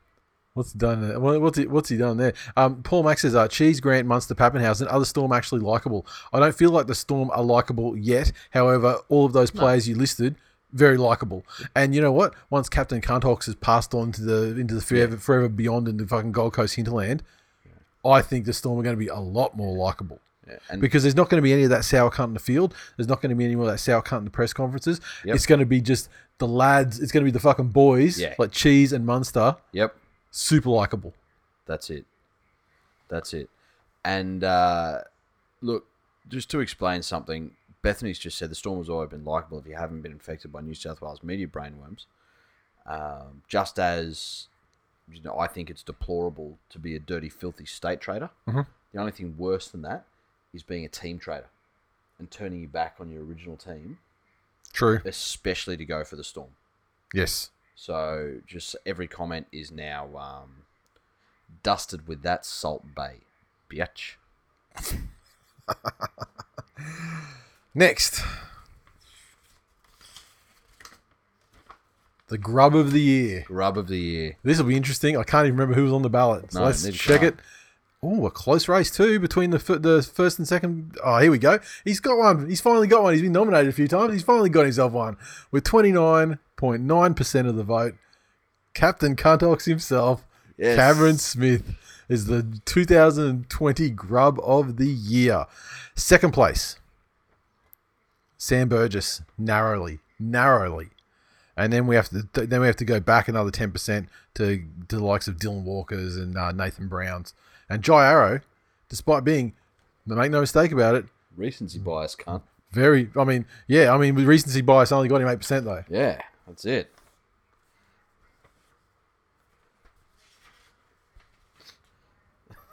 [0.59, 1.09] What's he done?
[1.09, 1.19] there?
[1.21, 2.35] What's he, what's he done there?
[2.57, 6.05] Um, Paul Max says, uh, Cheese, Grant, Munster, Papenhuyzen, are the Storm actually likable?
[6.33, 8.33] I don't feel like the Storm are likable yet.
[8.51, 10.35] However, all of those players you listed,
[10.73, 11.45] very likable.
[11.75, 12.35] And you know what?
[12.51, 16.07] Once Captain Cunthawks has passed on to the into the forever, forever beyond in the
[16.07, 17.23] fucking Gold Coast hinterland,
[18.05, 20.21] I think the Storm are going to be a lot more likable.
[20.47, 20.57] Yeah.
[20.71, 22.75] And Because there's not going to be any of that sour cunt in the field.
[22.97, 25.01] There's not going to be any more of that sour cunt in the press conferences.
[25.25, 25.37] Yep.
[25.37, 27.01] It's going to be just the lads.
[27.01, 28.35] It's going to be the fucking boys Yeah.
[28.39, 29.57] like Cheese and Munster.
[29.73, 29.95] yep,
[30.31, 31.15] Super likable.
[31.67, 32.05] that's it.
[33.09, 33.49] That's it.
[34.05, 35.01] And uh,
[35.61, 35.87] look,
[36.29, 37.53] just to explain something,
[37.83, 40.61] Bethany's just said the storm has always been likable if you haven't been infected by
[40.61, 42.05] New South Wales media brainworms.
[42.87, 44.49] Um, just as
[45.11, 48.31] you know, I think it's deplorable to be a dirty, filthy state trader.
[48.47, 48.67] Mhm.
[48.93, 50.05] The only thing worse than that
[50.53, 51.49] is being a team trader
[52.19, 53.99] and turning your back on your original team,
[54.73, 55.01] True.
[55.05, 56.51] especially to go for the storm.
[57.15, 57.51] Yes.
[57.81, 60.65] So just every comment is now um,
[61.63, 63.19] dusted with that salt bay,
[63.71, 64.17] bitch.
[67.77, 68.21] Next.
[72.27, 73.45] The grub of the year.
[73.47, 74.37] Grub of the year.
[74.43, 75.17] This will be interesting.
[75.17, 76.53] I can't even remember who was on the ballot.
[76.53, 77.29] So No, let's neither check can I.
[77.29, 77.37] it.
[78.03, 80.97] Oh, a close race too between the f- the first and second.
[81.03, 81.59] Oh, here we go.
[81.85, 82.49] He's got one.
[82.49, 83.13] He's finally got one.
[83.13, 84.13] He's been nominated a few times.
[84.13, 85.17] He's finally got himself one
[85.51, 87.95] with twenty nine point nine percent of the vote.
[88.73, 90.25] Captain Cuntox himself,
[90.57, 90.77] Yes.
[90.77, 91.75] Cameron Smith,
[92.09, 95.47] is the 2020 Grub of the Year.
[95.97, 96.77] Second place,
[98.37, 100.91] Sam Burgess, narrowly, narrowly.
[101.57, 104.63] And then we have to then we have to go back another ten percent to,
[104.89, 107.35] to the likes of Dylan Walker's and uh, Nathan Brown's
[107.69, 108.41] and Jai Arrow,
[108.89, 109.53] despite being,
[110.07, 111.05] make no mistake about it,
[111.37, 112.43] Recency bias, cunt.
[112.73, 113.11] very.
[113.17, 115.85] I mean, yeah, I mean, with recency bias, only got him eight percent though.
[115.89, 116.91] Yeah, that's it.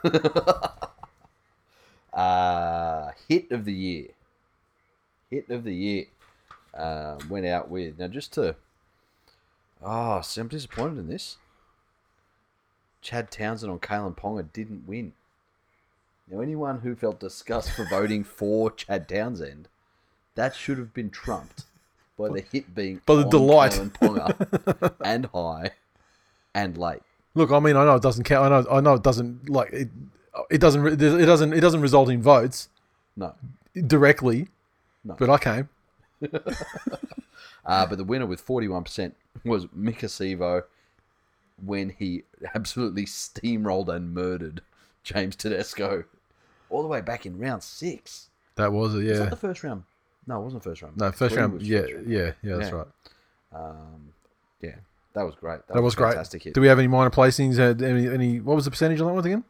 [2.14, 4.08] uh, hit of the year.
[5.30, 6.06] Hit of the year.
[6.74, 8.56] Uh, went out with now just to.
[9.84, 11.38] Oh, see, I'm disappointed in this.
[13.06, 15.14] Chad Townsend on Kalyn Ponga didn't win.
[16.28, 19.68] Now, anyone who felt disgust for voting for Chad Townsend,
[20.34, 21.66] that should have been trumped
[22.18, 23.74] by the hit being By the delight.
[23.74, 25.72] Kalyn Ponga and high
[26.56, 27.04] and late.
[27.36, 28.52] Look, I mean, I know it doesn't count.
[28.52, 29.90] I know, I know it doesn't like it.
[30.50, 30.86] It doesn't.
[30.88, 31.54] It doesn't.
[31.54, 32.70] It doesn't result in votes
[33.16, 33.36] No,
[33.88, 34.48] directly.
[35.04, 35.14] No.
[35.14, 35.70] But I came.
[37.66, 40.64] uh, but the winner with forty-one percent was Maika Sivo
[41.64, 44.62] when he absolutely steamrolled and murdered
[45.04, 46.04] James Tedesco
[46.70, 48.30] all the way back in round six.
[48.56, 49.04] That was it.
[49.04, 49.12] Yeah.
[49.12, 49.84] Was that the first round?
[50.28, 50.98] No, it wasn't the first round.
[50.98, 51.54] No, first round.
[51.54, 52.08] was Yeah, first round.
[52.08, 52.56] yeah, yeah.
[52.58, 52.76] That's Yeah.
[52.78, 52.88] right.
[53.54, 54.14] Um,
[54.62, 54.76] yeah,
[55.14, 55.60] that was great.
[55.68, 56.10] That was a great.
[56.10, 56.54] Fantastic hit.
[56.56, 57.60] Do we have any minor placings?
[57.60, 58.40] Uh, any, any?
[58.40, 59.44] What was the percentage on that one again?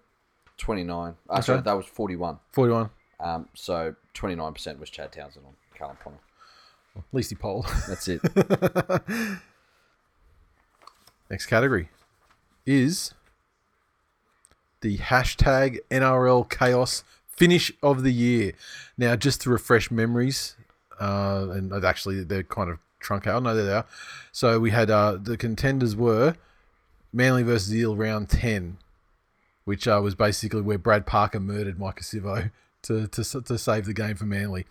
[0.58, 1.16] Twenty-nine.
[1.30, 2.40] Uh, Sorry, that was forty-one.
[2.52, 2.90] Forty-one.
[3.20, 6.18] Um, so twenty-nine percent was Chad Townsend on Kalyn Ponga.
[6.98, 7.66] At least he polled.
[7.88, 8.22] That's it.
[11.30, 11.90] Next category
[12.66, 13.14] is
[14.82, 18.54] the hashtag NRL Chaos Finish of the Year.
[18.98, 20.56] Now, just to refresh memories,
[21.00, 23.44] uh, and actually they're kind of truncated.
[23.44, 23.86] No, there they are.
[24.32, 26.36] So we had uh, the contenders were
[27.12, 28.78] Manly versus Eel round 10,
[29.64, 32.52] which uh, was basically where Brad Parker murdered Maika Sivo
[32.84, 34.66] to, to, to save the game for Manly.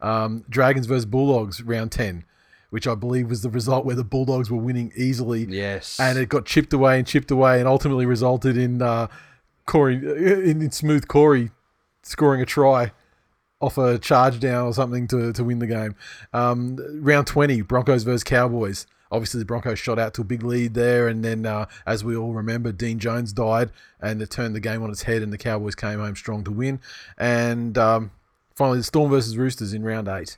[0.00, 2.24] Um, Dragons versus Bulldogs round 10,
[2.70, 5.44] which I believe was the result where the Bulldogs were winning easily.
[5.48, 6.00] Yes.
[6.00, 9.08] And it got chipped away and chipped away and ultimately resulted in uh,
[9.66, 11.50] Corey, in, in Smooth Corey
[12.02, 12.92] scoring a try
[13.60, 15.94] off a charge down or something to, to win the game.
[16.32, 18.86] Um, round 20, Broncos versus Cowboys.
[19.12, 22.16] Obviously, the Broncos shot out to a big lead there, and then, uh, as we
[22.16, 25.38] all remember, Dean Jones died, and it turned the game on its head, and the
[25.38, 26.80] Cowboys came home strong to win.
[27.18, 28.12] And um,
[28.54, 30.36] finally, the Storm versus Roosters in round eight.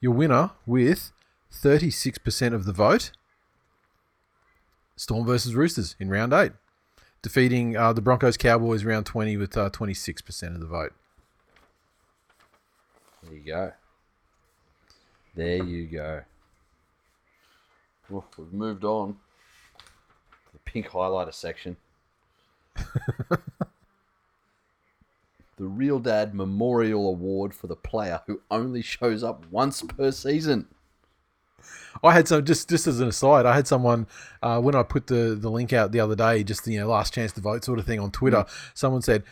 [0.00, 1.12] Your winner with
[1.52, 3.12] 36% of the vote.
[4.96, 6.52] Storm versus Roosters in round eight,
[7.22, 10.92] defeating uh, the Broncos Cowboys round 20 with uh, 26% of the vote.
[13.22, 13.72] There you go.
[15.34, 16.22] There you go.
[18.10, 19.16] Well, we've moved on.
[20.52, 21.76] The pink highlighter section.
[22.76, 23.40] the
[25.58, 30.66] Real Dad Memorial Award for the player who only shows up once per season.
[32.02, 33.46] I had some just just as an aside.
[33.46, 34.06] I had someone
[34.42, 37.14] uh, when I put the the link out the other day, just you know, last
[37.14, 38.38] chance to vote sort of thing on Twitter.
[38.38, 38.70] Mm.
[38.74, 39.24] Someone said,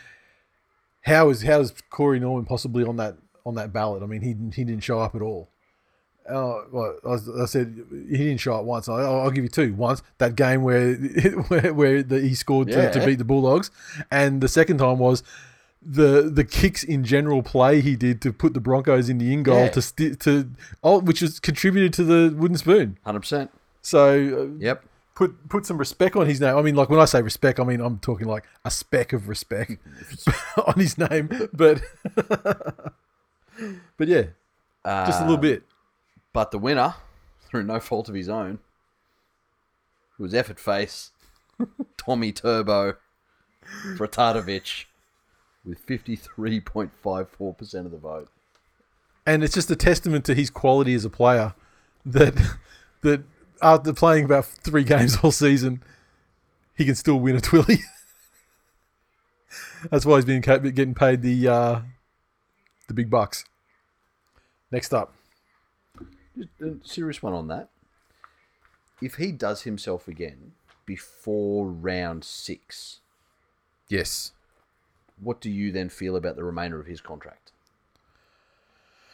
[1.03, 4.03] "How is how is Corey Norman possibly on that on that ballot?
[4.03, 5.49] I mean, he he didn't show up at all."
[6.28, 8.89] Uh, well, I, I, said he didn't show up once.
[8.89, 9.74] I, will give you two.
[9.74, 10.95] Once that game where
[11.49, 12.91] where, where the, he scored yeah.
[12.91, 13.70] to, to beat the Bulldogs,
[14.11, 15.24] and the second time was
[15.83, 19.43] the the kicks in general play he did to put the Broncos in the in
[19.43, 19.70] goal yeah.
[19.70, 20.51] to st- to
[20.83, 22.99] oh, which has contributed to the wooden spoon.
[23.05, 23.51] Hundred percent.
[23.83, 24.85] So uh, yep.
[25.14, 26.57] Put put some respect on his name.
[26.57, 29.28] I mean, like when I say respect, I mean I'm talking like a speck of
[29.28, 29.72] respect
[30.66, 31.28] on his name.
[31.53, 31.83] But
[33.97, 34.24] but yeah,
[34.85, 35.64] uh, just a little bit.
[36.33, 36.95] But the winner,
[37.49, 38.61] through no fault of his own,
[40.18, 41.11] was effort face
[41.97, 42.97] Tommy Turbo
[43.97, 44.85] Fratardovich
[45.64, 48.28] with 53.54% of the vote.
[49.26, 51.54] And it's just a testament to his quality as a player
[52.04, 52.34] that
[53.02, 53.22] that
[53.62, 55.82] after playing about three games all season,
[56.74, 57.80] he can still win a Twilly.
[59.90, 61.80] That's why he's been getting paid the uh,
[62.88, 63.44] the big bucks.
[64.70, 65.14] Next up,
[66.61, 67.68] a serious one on that.
[69.02, 70.52] If he does himself again
[70.86, 73.00] before round six,
[73.88, 74.32] yes,
[75.22, 77.52] what do you then feel about the remainder of his contract?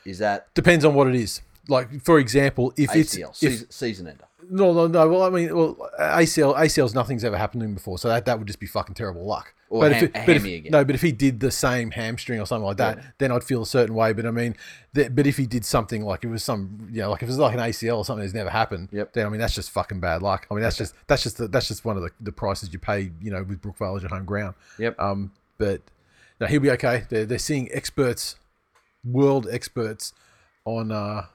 [0.05, 1.43] Is that depends on what it is.
[1.69, 4.25] Like for example, if ACL, it's season, if, season ender.
[4.49, 5.09] No, no, no.
[5.09, 8.39] Well, I mean, well, ACL, ACL's nothing's ever happened to him before, so that, that
[8.39, 9.53] would just be fucking terrible luck.
[9.69, 12.41] Or but ham, if, it, but if no, but if he did the same hamstring
[12.41, 13.05] or something like that, yeah.
[13.19, 14.13] then I'd feel a certain way.
[14.13, 14.55] But I mean,
[14.93, 17.39] but if he did something like it was some, you know, like if it was
[17.39, 19.13] like an ACL or something that's never happened, yep.
[19.13, 20.47] then I mean that's just fucking bad luck.
[20.51, 22.79] I mean that's just that's just the, that's just one of the, the prices you
[22.79, 24.55] pay, you know, with Brookvale as your home ground.
[24.79, 25.01] Yep.
[25.01, 25.83] Um, but
[26.41, 27.05] no, he'll be okay.
[27.09, 28.37] They're they're seeing experts,
[29.05, 30.13] world experts,
[30.65, 31.27] on uh,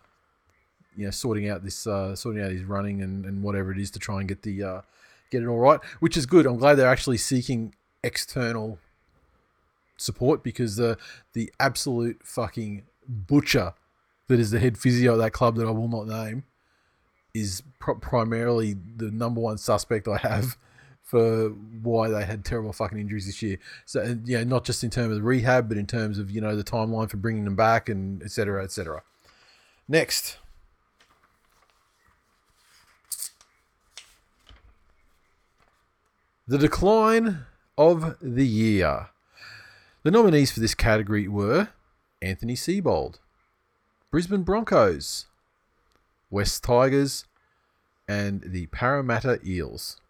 [0.96, 3.90] you know, sorting out this, uh, sorting out his running and, and whatever it is
[3.92, 4.82] to try and get the, uh,
[5.32, 6.46] get it all right, which is good.
[6.46, 7.74] I'm glad they're actually seeking
[8.04, 8.80] external
[9.98, 10.98] support because the
[11.34, 13.74] the absolute fucking butcher
[14.28, 16.44] that is the head physio of that club that I will not name
[17.34, 20.58] is pr- primarily the number one suspect I have
[21.12, 21.50] for
[21.84, 23.58] why they had terrible fucking injuries this year.
[23.86, 26.64] So yeah, not just in terms of rehab, but in terms of you know the
[26.64, 28.64] timeline for bringing them back and etc.
[28.64, 29.04] etc.
[29.90, 30.38] Next.
[36.48, 37.40] The decline
[37.78, 39.10] of the year.
[40.04, 41.70] The nominees for this category were
[42.22, 43.20] Anthony Seibold,
[44.12, 45.26] Brisbane Broncos,
[46.30, 47.26] West Tigers,
[48.08, 50.02] and the Parramatta Eels.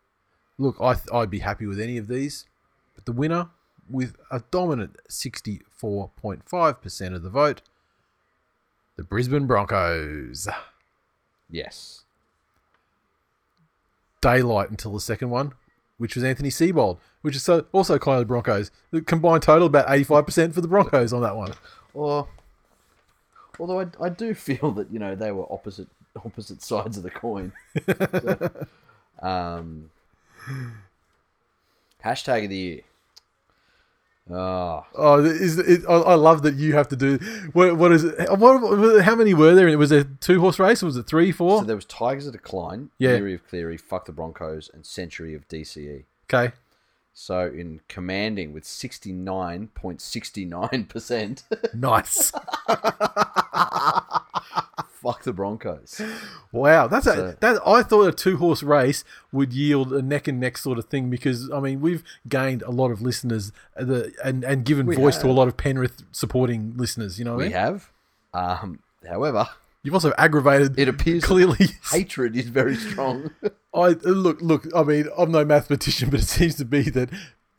[0.62, 2.46] Look, I th- I'd be happy with any of these,
[2.94, 3.50] but the winner,
[3.90, 7.64] with a dominant 64.5% of the vote,
[8.96, 10.48] the Brisbane Broncos.
[11.50, 12.04] Yes.
[14.22, 15.54] Daylight until the second one,
[15.98, 18.70] which was Anthony Seibold, which is so, also kind of the Broncos.
[18.92, 21.54] The combined total about 85% for the Broncos on that one.
[21.96, 22.28] Or,
[23.60, 25.88] although I, I do feel that, you know, they were opposite
[26.24, 27.52] opposite sides of the coin.
[27.88, 28.68] so,
[29.28, 29.90] um,
[32.04, 32.82] hashtag of the year.
[34.30, 34.86] Ah.
[34.96, 37.18] Oh, oh, is it, I love that you have to do.
[37.54, 38.30] What, what is it?
[38.38, 39.78] What, how many were there?
[39.78, 40.82] Was it two horse race?
[40.82, 41.60] was it three, four?
[41.60, 43.16] So there was Tigers of Decline, yeah.
[43.16, 46.06] Theory of Cleary, Fuck the Broncos, and Century of DCE.
[46.32, 46.54] Okay.
[47.14, 51.44] So in commanding with sixty nine point sixty nine percent.
[51.74, 52.32] Nice.
[55.02, 56.00] fuck the Broncos.
[56.54, 57.62] Wow, that's a that.
[57.66, 61.10] I thought a two horse race would yield a neck and neck sort of thing
[61.10, 64.96] because I mean we've gained a lot of listeners uh, the, and and given We
[64.98, 67.18] voice to a lot of Penrith supporting listeners.
[67.18, 67.54] You know what I We mean?
[67.54, 67.92] have.
[68.34, 69.48] Um, however,
[69.84, 70.78] You've also aggravated.
[70.78, 71.68] it appears clearly.
[71.92, 73.32] hatred is very strong.
[73.74, 74.68] I look look.
[74.76, 77.10] I mean, I'm no mathematician, but it seems to be that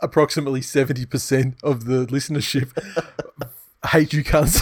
[0.01, 2.71] approximately seventy percent of the listenership
[3.89, 4.61] hate you cunts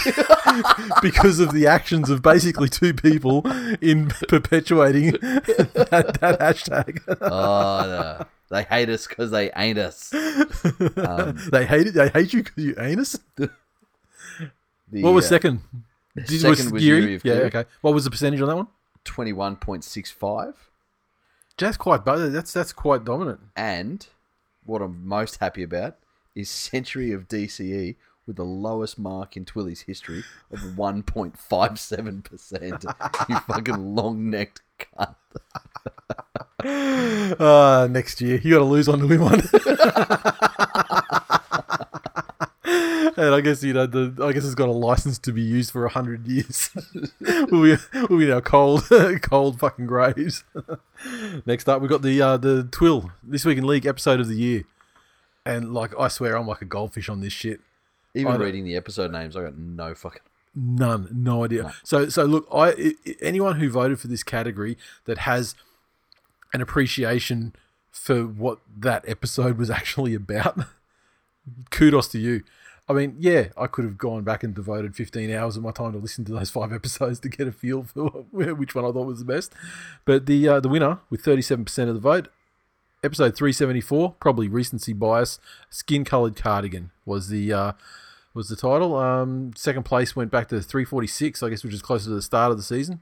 [1.03, 3.43] because of the actions of basically two people
[3.81, 7.01] in perpetuating that, that hashtag.
[7.21, 8.27] oh, no.
[8.51, 10.13] They hate us because they ain't us.
[10.97, 11.95] Um, they hate it.
[11.95, 13.19] They hate you because you anus.
[13.37, 13.51] the,
[14.91, 15.61] What was uh, second?
[16.17, 17.15] Did, second was Geary?
[17.15, 17.35] Of Yeah.
[17.35, 17.47] Geary.
[17.47, 17.65] Okay.
[17.81, 18.67] What was the percentage on that one?
[19.05, 20.55] 21.65.
[21.59, 22.05] That's quite.
[22.05, 23.41] That's that's quite dominant.
[23.57, 24.07] And
[24.65, 25.97] what I'm most happy about
[26.35, 27.97] is Century of DCE
[28.31, 30.23] with the lowest mark in Twilly's history
[30.53, 33.25] of 1.57%.
[33.29, 35.17] you fucking long necked cunt.
[37.41, 39.41] Uh, next year you got to lose on to win one.
[43.17, 45.73] and I guess you know the I guess it's got a license to be used
[45.73, 46.71] for a hundred years.
[47.51, 47.75] we'll, be,
[48.09, 48.85] we'll be in our cold,
[49.23, 50.45] cold fucking graves.
[51.45, 54.37] Next up, we got the uh, the Twill this week in league episode of the
[54.37, 54.63] year,
[55.45, 57.61] and like I swear I'm like a goldfish on this shit.
[58.15, 60.23] Even reading the episode names, I got no fucking.
[60.55, 61.73] None, no idea.
[61.85, 65.55] So, so look, i- anyone who voted for this category that has
[66.53, 67.55] an appreciation
[67.93, 70.59] for what that episode was actually about,
[71.71, 72.43] kudos to you.
[72.89, 75.93] I mean, yeah, I could have gone back and devoted 15 hours of my time
[75.93, 78.03] to listen to those five episodes to get a feel for
[78.33, 79.53] which one I thought was the best.
[80.05, 82.27] But the uh, the winner with 37% of the vote,
[83.03, 85.39] episode 374, probably recency bias,
[85.69, 87.73] skin colored cardigan was the uh,
[88.35, 88.97] was the title.
[88.97, 92.51] Um, second place went back to 346, I guess, which is closer to the start
[92.51, 93.01] of the season.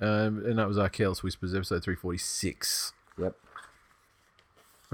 [0.00, 2.92] Um, and that was our Careless Whispers episode 346.
[3.18, 3.34] Yep.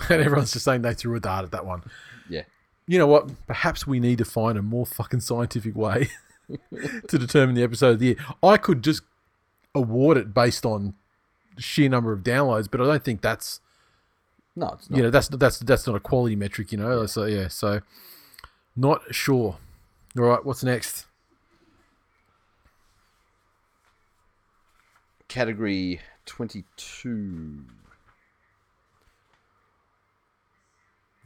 [0.09, 1.83] And everyone's just saying they threw a dart at that one.
[2.27, 2.45] Yeah.
[2.87, 3.47] You know what?
[3.47, 6.09] Perhaps we need to find a more fucking scientific way
[7.09, 8.17] to determine the episode of the year.
[8.43, 9.03] I could just
[9.75, 10.95] award it based on
[11.59, 13.61] sheer number of downloads, but I don't think that's
[14.57, 14.97] No, it's not.
[14.97, 16.73] you know that's that's that's not a quality metric.
[16.73, 17.81] You know, so yeah, so
[18.77, 19.57] not sure.
[20.19, 21.07] All right, what's next?
[25.29, 27.65] Category 22.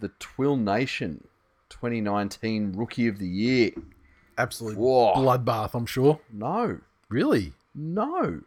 [0.00, 1.24] The Twill Nation
[1.70, 3.70] 2019 Rookie of the Year.
[4.36, 5.14] Absolute Whoa.
[5.14, 5.74] bloodbath.
[5.74, 6.20] I'm sure.
[6.32, 6.78] No.
[7.08, 7.52] Really?
[7.74, 8.40] No.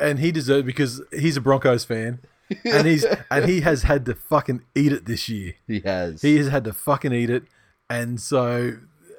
[0.00, 2.20] and he deserved because he's a Broncos fan,
[2.64, 5.54] and he's and he has had to fucking eat it this year.
[5.66, 6.22] He has.
[6.22, 7.44] He has had to fucking eat it,
[7.88, 8.76] and so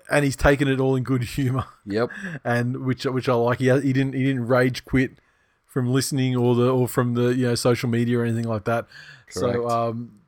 [0.10, 2.10] and he's taken it all in good humor, yep.
[2.44, 3.60] and which which I like.
[3.60, 5.12] He he didn't he didn't rage quit
[5.66, 8.86] from listening or the or from the you know social media or anything like that.
[9.30, 9.72] So Correct.
[9.72, 10.20] um.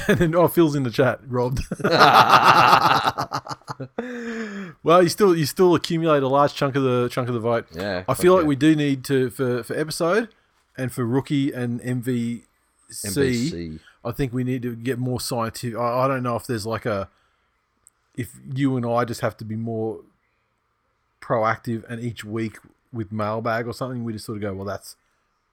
[0.08, 1.60] And then, oh, Phil's in the chat, robbed.
[4.82, 7.66] well, you still you still accumulate a large chunk of the chunk of the vote.
[7.74, 8.04] Yeah.
[8.08, 10.28] I feel fuck like we do need to for for episode
[10.76, 11.80] and for rookie and.
[11.80, 13.80] MVC.
[14.04, 15.78] I think we need to get more scientific.
[15.78, 17.08] I, I don't know if there's like a
[18.16, 20.00] if you and I just have to be more
[21.20, 22.58] proactive and each week
[22.92, 24.94] with mailbag or something, we just sort of go, well, that's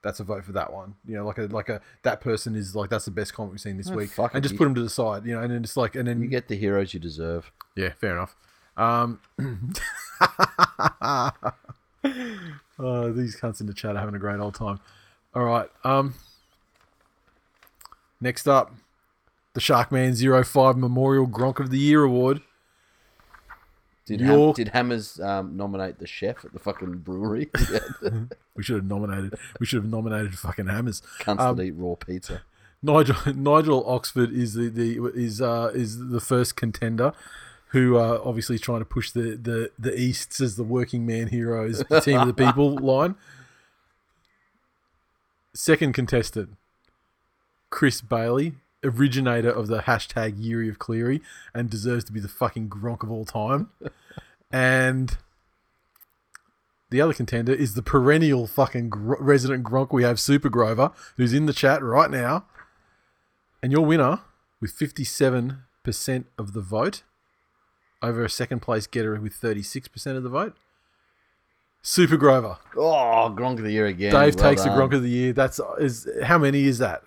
[0.04, 0.96] that's a vote for that one.
[1.08, 3.62] You know, like a like a that person is like that's the best comment we've
[3.62, 5.26] seen this Oh, week, and just you- put them to the side.
[5.26, 7.52] You know, and then it's like and then You get the heroes you deserve.
[7.76, 8.36] yeah, fair enough.
[8.78, 9.20] Um,
[12.80, 14.80] oh, these cunts in the chat are having a great old time.
[15.36, 15.70] All right.
[15.84, 16.16] Um,
[18.20, 18.74] next up,
[19.54, 22.42] the Sharkman 05 Memorial Gronk of the Year Award.
[24.18, 27.50] Did, Your- Ham- did Hammers um, nominate the chef at the fucking brewery?
[28.56, 29.36] We should have nominated.
[29.60, 31.02] We should have nominated fucking Hammers.
[31.20, 32.42] Cunts Um, that eat raw pizza.
[32.84, 37.14] Nigel Nigel Oxford is the, the is uh is the first contender
[37.70, 41.28] who uh, obviously is trying to push the, the the Easts as the working man
[41.28, 43.16] heroes, the team of the people line.
[45.54, 46.58] second contestant,
[47.70, 51.22] Chris Bailey, originator of the hashtag Yeary of Cleary,
[51.54, 53.70] and deserves to be the fucking Gronk of all time.
[54.52, 55.18] and
[56.90, 61.34] the other contender is the perennial fucking gr- resident Gronk we have, Super Grover, who's
[61.34, 62.46] in the chat right now.
[63.64, 64.22] And your winner,
[64.60, 65.56] with 57%
[66.38, 67.04] of the vote,
[68.02, 70.58] over a second place getter with 36% of the vote,
[71.82, 72.58] Super Grover.
[72.76, 74.12] Oh, Gronk of the year again.
[74.12, 74.78] Dave Well takes the done.
[74.78, 75.34] Gronk of the year.
[75.34, 77.04] That's is how many is that?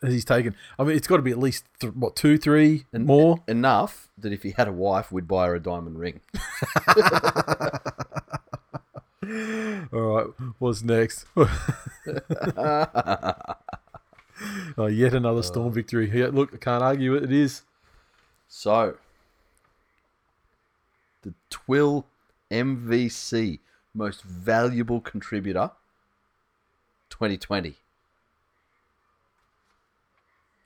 [0.00, 0.56] That he's taken.
[0.78, 3.42] I mean, it's got to be at least th- what two, three and more.
[3.46, 6.20] Enough that if he had a wife, we'd buy her a diamond ring.
[9.92, 10.26] All right,
[10.58, 11.26] what's next?
[11.36, 11.46] oh,
[14.88, 15.70] yet another storm uh.
[15.70, 16.10] victory.
[16.12, 17.24] Yeah, look, I can't argue it.
[17.24, 17.62] It is.
[18.48, 18.96] So,
[21.22, 22.06] the Twill
[22.50, 23.60] MVC
[23.94, 25.70] most valuable contributor
[27.10, 27.76] 2020.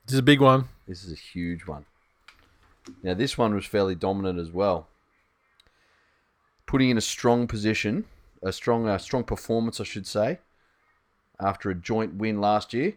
[0.05, 0.65] This is a big one.
[0.87, 1.85] This is a huge one.
[3.01, 4.87] Now, this one was fairly dominant as well.
[6.67, 8.05] Putting in a strong position,
[8.43, 10.39] a strong, uh, strong performance, I should say,
[11.39, 12.93] after a joint win last year,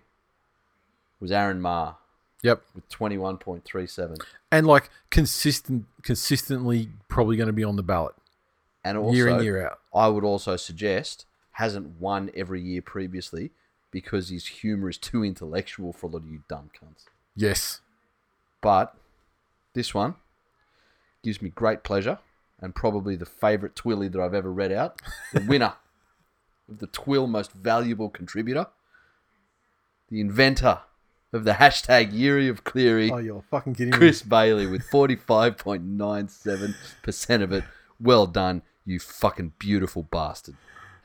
[1.21, 1.97] was Aaron Marr
[2.43, 4.19] Yep, with 21.37.
[4.53, 8.15] and like consistent, consistently, probably going to be on the ballot
[8.85, 9.81] And also, year in year out.
[9.95, 13.51] I would also suggest hasn't won every year previously
[13.91, 17.05] because his humour is too intellectual for a lot of you dumb cunts.
[17.37, 17.81] Yes,
[18.61, 18.95] But
[19.75, 20.17] this one
[21.23, 22.19] gives me great pleasure
[22.61, 25.01] and probably the favourite Twilly that I've ever read out.
[25.33, 25.75] The winner
[26.69, 28.67] of the Twill most valuable contributor,
[30.11, 30.81] the inventor
[31.33, 33.97] of the hashtag Yeary of Cleary, Oh, you're fucking kidding me.
[33.99, 37.63] Chris Bailey with 45.97% of it.
[38.01, 40.57] Well done, you fucking beautiful bastard.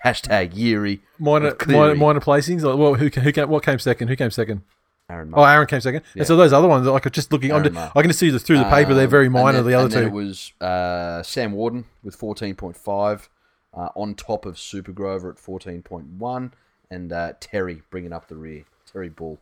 [0.03, 0.99] Hashtag Yeary.
[1.19, 2.61] Minor, minor, minor placings.
[2.63, 3.49] Like, well, who, who came?
[3.49, 4.07] What came second?
[4.09, 4.61] Who came second?
[5.09, 6.01] Aaron Oh, Aaron came second.
[6.15, 6.21] Yeah.
[6.21, 8.59] And so those other ones, like just looking, I'm just, I can see the, through
[8.59, 8.93] the paper.
[8.93, 9.61] They're Um, very and minor.
[9.61, 10.07] then- the other two.
[10.07, 13.27] it was uh, Sam Warden with 14.5,
[13.75, 16.51] uh, on top of Super Grover at 14.1,
[16.89, 18.63] and uh, Terry bringing up the rear.
[18.91, 19.39] Terry Bull.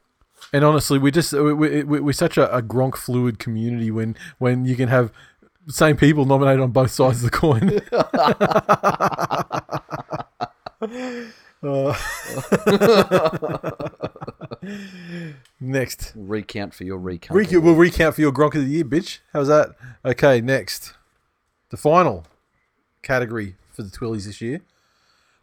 [0.51, 4.16] And honestly, we just we, we, we- we're such a, a Gronk fluid community when
[4.39, 5.12] when you can have
[5.68, 7.82] same people nominated on both sides of the coin.
[10.82, 11.25] Uh,
[15.59, 17.36] next, Recount for your recount.
[17.36, 19.19] Re- we'll recount for your Gronk of the year, bitch.
[19.34, 19.75] How's that?
[20.03, 20.93] Okay, next,
[21.69, 22.25] the final
[23.01, 24.61] category for the Twillies this year.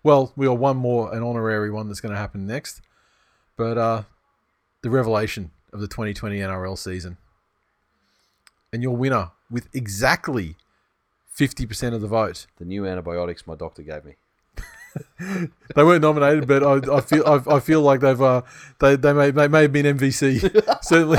[0.02, 2.80] Well, we got one more, an honorary one that's going to happen next,
[3.56, 4.02] but uh,
[4.82, 7.16] the revelation of the 2020 NRL season,
[8.72, 10.56] and your winner with exactly
[11.36, 12.46] 50% of the vote.
[12.58, 14.16] The new antibiotics my doctor gave me.
[15.74, 18.40] They weren't nominated, but I, I feel I, I feel like they've uh,
[18.80, 20.40] they they may, may may have been MVC
[20.82, 21.18] certainly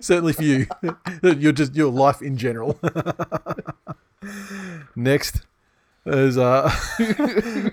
[0.00, 0.66] certainly for you.
[1.22, 2.80] You're just your life in general.
[4.96, 5.42] Next
[6.06, 6.72] is uh,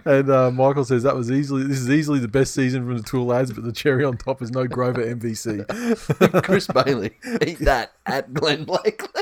[0.05, 3.03] and uh, Michael says that was easily this is easily the best season from the
[3.03, 6.43] Tool lads, but the cherry on top is no Grover MVC.
[6.43, 7.11] Chris Bailey.
[7.45, 9.21] Eat that at Glenn Blakely.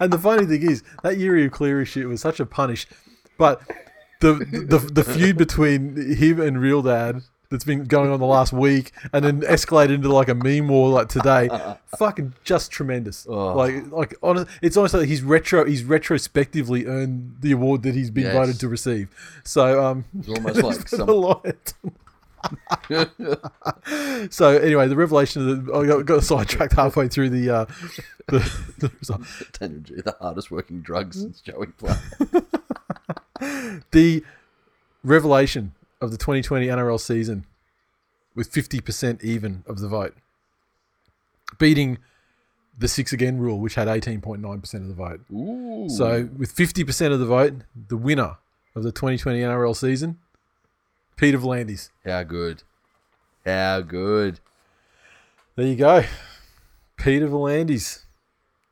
[0.00, 2.86] and the funny thing is that Yeary of Cleary shit was such a punish,
[3.38, 3.62] but
[4.20, 8.52] the the the feud between him and Real Dad that's been going on the last
[8.52, 11.48] week and then escalated into like a meme war like today,
[11.98, 13.26] fucking just tremendous.
[13.26, 13.54] Oh.
[13.56, 18.10] Like like honest, it's almost like he's retro he's retrospectively earned the award that he's
[18.10, 18.34] been Yes.
[18.34, 19.08] voted to receive.
[19.44, 21.72] So um, It's almost like some- a lot.
[24.30, 27.64] so anyway, the revelation of the I got, got sidetracked halfway through the uh,
[28.28, 28.38] the,
[28.78, 29.22] the result.
[29.58, 31.98] Daniel G, the hardest working drug since Joey Clark.
[33.90, 34.22] the
[35.04, 37.44] revelation of the 2020 NRL season
[38.34, 40.14] with 50% even of the vote,
[41.58, 41.98] beating
[42.78, 45.20] the six again rule, which had 18.9% of the vote.
[45.32, 45.88] Ooh.
[45.88, 47.54] So, with 50% of the vote,
[47.88, 48.36] the winner
[48.76, 50.18] of the 2020 NRL season,
[51.16, 51.90] Peter V'landys.
[52.04, 52.62] How good.
[53.44, 54.38] How good.
[55.56, 56.04] There you go.
[56.96, 58.04] Peter V'landys,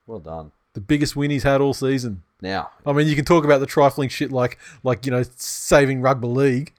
[0.07, 0.53] Well done.
[0.75, 2.23] the biggest win he's had all season.
[2.43, 6.03] Now, I mean, you can talk about the trifling shit like, like you know, saving
[6.03, 6.73] rugby league.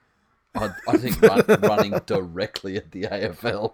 [0.58, 3.74] I, I think run, running directly at the AFL.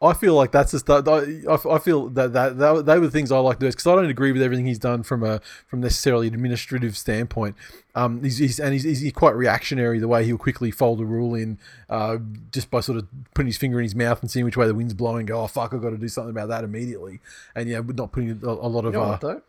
[0.00, 1.44] I feel like that's the.
[1.48, 3.86] I, I feel that, that that they were the things I like to do because
[3.86, 7.56] I don't agree with everything he's done from a from necessarily an administrative standpoint.
[7.94, 11.34] Um, he's, he's and he's, he's quite reactionary the way he'll quickly fold a rule
[11.34, 11.58] in,
[11.88, 12.18] uh,
[12.50, 14.74] just by sort of putting his finger in his mouth and seeing which way the
[14.74, 15.26] wind's blowing.
[15.26, 17.20] Go, oh fuck, I've got to do something about that immediately,
[17.54, 19.42] and yeah, would not putting a, a lot of You know uh, what?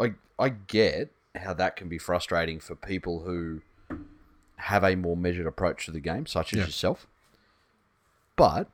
[0.00, 3.60] I, I get how that can be frustrating for people who
[4.56, 6.64] have a more measured approach to the game, such as Yeah.
[6.66, 7.06] yourself.
[8.36, 8.68] But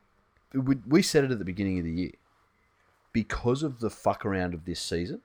[0.52, 2.10] we, we said it at the beginning of the year.
[3.12, 5.20] Because of the fuck around of this season,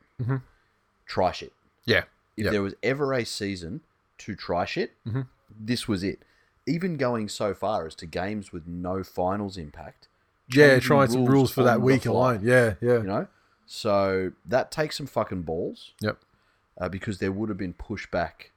[1.06, 1.54] try shit.
[1.86, 2.04] Yeah.
[2.36, 2.52] If Mm-hmm.
[2.52, 3.82] There was ever a season
[4.20, 5.22] to try shit, Mm-hmm.
[5.60, 6.20] this was it.
[6.68, 10.08] Even going so far as to games with no finals impact.
[10.54, 12.42] Yeah, trying some rules for that week alone.
[12.44, 12.98] Yeah, yeah.
[12.98, 13.28] You know?
[13.66, 16.18] So that takes some fucking balls Yep.
[16.80, 18.52] Uh, because there would have been pushback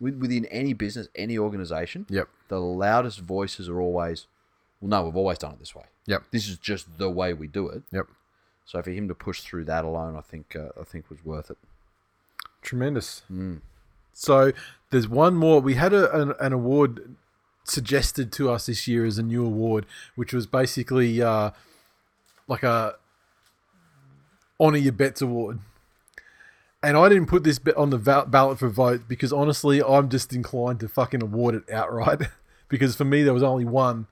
[0.00, 2.06] within any business, any organization.
[2.10, 2.28] Yep.
[2.48, 4.26] The loudest voices are always,
[4.80, 5.84] well, no, we've always done it this way.
[6.06, 6.24] Yep.
[6.30, 7.82] This is just the way we do it.
[7.92, 8.06] Yep.
[8.66, 11.50] So for him to push through that alone, I think uh, I think was worth
[11.50, 11.58] it.
[12.62, 13.22] Tremendous.
[13.30, 13.60] Mm.
[14.12, 14.52] So
[14.90, 15.60] there's one more.
[15.60, 17.16] We had a, an, an award
[17.64, 21.50] suggested to us this year as a new award, which was basically uh,
[22.48, 22.96] like a
[24.58, 25.58] honor your bets award.
[26.84, 30.80] And I didn't put this on the ballot for vote because honestly, I'm just inclined
[30.80, 32.20] to fucking award it outright.
[32.68, 34.06] because for me, there was only one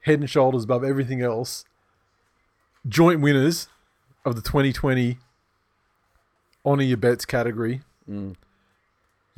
[0.00, 1.64] head and shoulders above everything else.
[2.88, 3.68] Joint winners
[4.24, 5.18] of the 2020
[6.64, 7.82] honor your bets category.
[8.08, 8.36] Mm.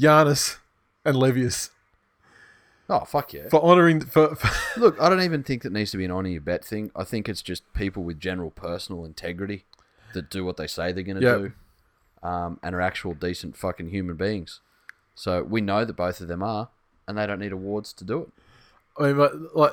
[0.01, 0.59] Giannis
[1.05, 1.71] and Levius
[2.91, 3.49] Oh fuck yeah!
[3.51, 6.29] for honoring for, for Look, I don't even think that needs to be an honor
[6.31, 6.91] your bet thing.
[6.97, 9.65] I think it's just people with general personal integrity
[10.15, 11.39] that do what they say they're going to Yep.
[11.39, 11.53] do,
[12.23, 14.61] um, and are actual decent fucking human beings.
[15.15, 16.69] So we know that both of them are,
[17.07, 18.29] and they don't need awards to do it.
[18.99, 19.73] I mean, but, like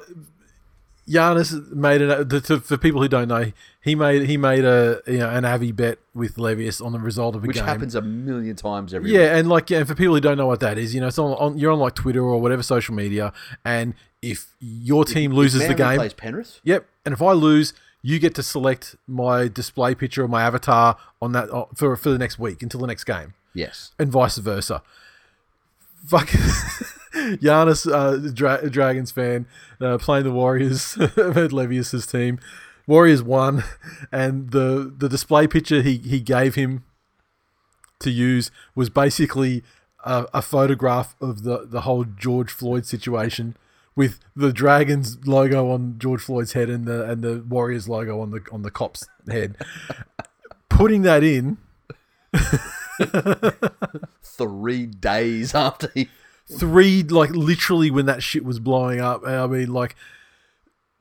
[1.08, 3.52] Giannis made it the, to, for people who don't know.
[3.80, 7.36] He made he made a you know an Avi bet with Levius on the result
[7.36, 7.48] of a game.
[7.50, 7.66] Which game.
[7.66, 9.20] happens a million times every week.
[9.20, 11.08] Yeah, and like, yeah, and for people who don't know what that is, you know,
[11.08, 13.34] it's on, on you're on like Twitter or whatever social media,
[13.64, 13.94] and
[14.24, 16.60] if your team loses the game, plays Penrith.
[16.64, 16.88] Yep.
[17.06, 17.74] And if I lose,
[18.08, 22.10] you get to select my display picture or my avatar on that uh, for for
[22.12, 23.92] the next week until the next game, Yes.
[23.98, 24.84] and vice versa.
[26.06, 26.28] Fuck.
[27.16, 29.48] Giannis, uh, Dra- Dragons fan,
[29.82, 32.40] uh, playing the Warriors at Levius's team.
[32.88, 33.64] Warriors won,
[34.12, 36.84] and the the display picture he, he gave him
[38.00, 39.64] to use was basically
[40.04, 43.56] a, a photograph of the, the whole George Floyd situation
[43.96, 48.32] with the Dragons logo on George Floyd's head and the and the Warriors logo on
[48.32, 49.56] the on the cop's head.
[50.70, 51.58] Putting that in
[54.24, 56.10] Three days after he.
[56.48, 59.24] three like literally when that shit was blowing up.
[59.26, 59.96] and I mean like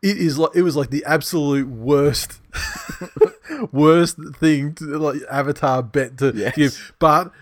[0.02, 2.40] it is like it was like the absolute worst
[3.72, 6.54] worst thing to like Avatar bet to Yes.
[6.54, 6.94] give.
[6.98, 7.32] But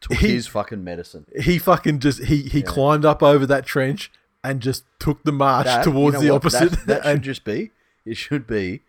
[0.00, 1.26] Took He- his fucking medicine.
[1.38, 4.10] he fucking just he he climbed up over that trench
[4.42, 6.36] and just took the march That- towards you know the what?
[6.36, 6.70] opposite.
[6.70, 7.70] That, that should and just be.
[8.06, 8.80] It should be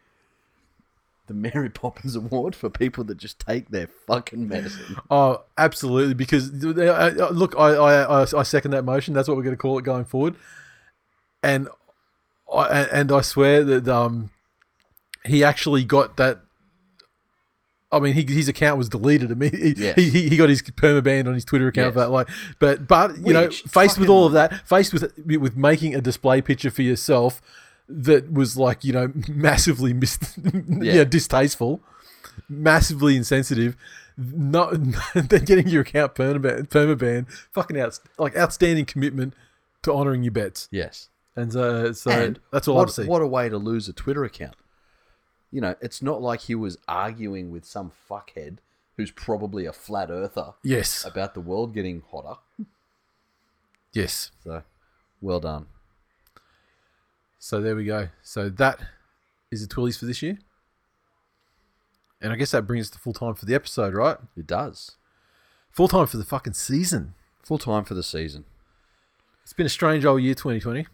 [1.28, 4.98] the Mary Poppins Award for people that just take their fucking medicine.
[5.10, 6.14] oh, absolutely!
[6.14, 9.14] Because uh, uh, look, I, I I I second that motion.
[9.14, 10.36] That's what we're going to call it going forward.
[11.44, 11.68] And
[12.54, 14.30] I and I swear that um
[15.26, 16.40] he actually got that.
[17.92, 19.74] I mean, he, his account was deleted immediately.
[19.78, 19.96] Yes.
[19.98, 21.94] He, he, he got his permaban on his Twitter account Yes.
[21.94, 22.10] for that.
[22.10, 22.30] Like,
[22.60, 26.42] but but you know, faced with all of that, faced with with making a display
[26.42, 27.42] picture for yourself
[27.90, 30.40] that was like you know massively mis-
[30.80, 31.04] yeah.
[31.04, 31.82] Distasteful,
[32.50, 33.76] massively insensitive.
[34.18, 34.74] Not
[35.16, 39.34] then getting your account permaban, permaban fucking out like outstanding commitment
[39.84, 40.68] to honoring your bets.
[40.72, 41.10] Yes.
[41.36, 43.06] And uh, so And that's all what, I see.
[43.06, 44.56] What a way to lose a Twitter account.
[45.52, 48.58] You know, it's not like he was arguing with some fuckhead
[48.98, 52.40] who's probably a flat earther yes, about the world getting hotter.
[53.94, 54.32] yes.
[54.44, 54.64] So,
[55.22, 55.68] well done.
[57.40, 58.10] So there we go.
[58.22, 58.80] So that
[59.52, 60.38] is the Twillies for this year.
[62.22, 64.18] And I guess that brings us to full time for the episode, right?
[64.38, 64.92] It does.
[65.72, 67.16] Full time for the fucking season.
[67.42, 68.46] Full time for the season.
[69.44, 70.86] It's been a strange old year, 2020.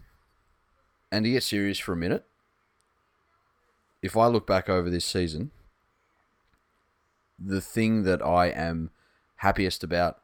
[1.12, 2.24] And to get serious for a minute,
[4.02, 5.50] if I look back over this season,
[7.38, 8.90] the thing that I am
[9.36, 10.18] happiest about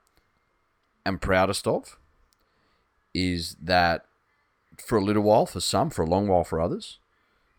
[1.07, 1.99] and proudest of
[3.12, 4.07] is that
[4.79, 6.99] for a little while, for some, for a long while for others,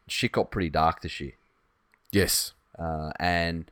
[0.08, 1.34] shit got pretty dark this year.
[2.12, 2.54] Yes.
[2.78, 3.72] Uh, and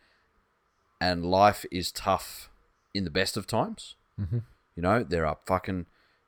[1.01, 2.49] and life is tough
[2.93, 3.95] in the best of times.
[4.19, 4.39] Mm-hmm.
[4.75, 5.85] You know, there are fucking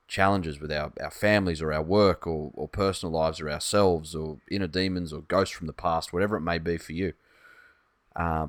[0.08, 4.38] challenges with our, our families or our work or, or personal lives or ourselves or
[4.50, 7.12] inner demons or ghosts from the past, whatever it may be for you.
[8.14, 8.48] Uh,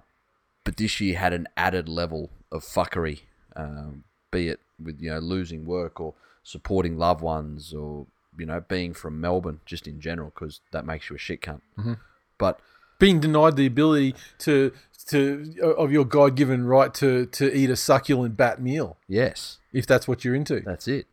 [0.64, 3.22] but this year had an added level of fuckery,
[3.56, 8.06] um, be it with you know losing work or supporting loved ones or
[8.38, 11.62] you know being from Melbourne just in general because that makes you a shit cunt.
[12.38, 12.60] But
[13.00, 14.72] Being denied the ability to
[15.08, 19.88] to of your God given right to to eat a succulent bat meal, yes, if
[19.88, 20.60] that's what you're into.
[20.62, 21.08] That's it.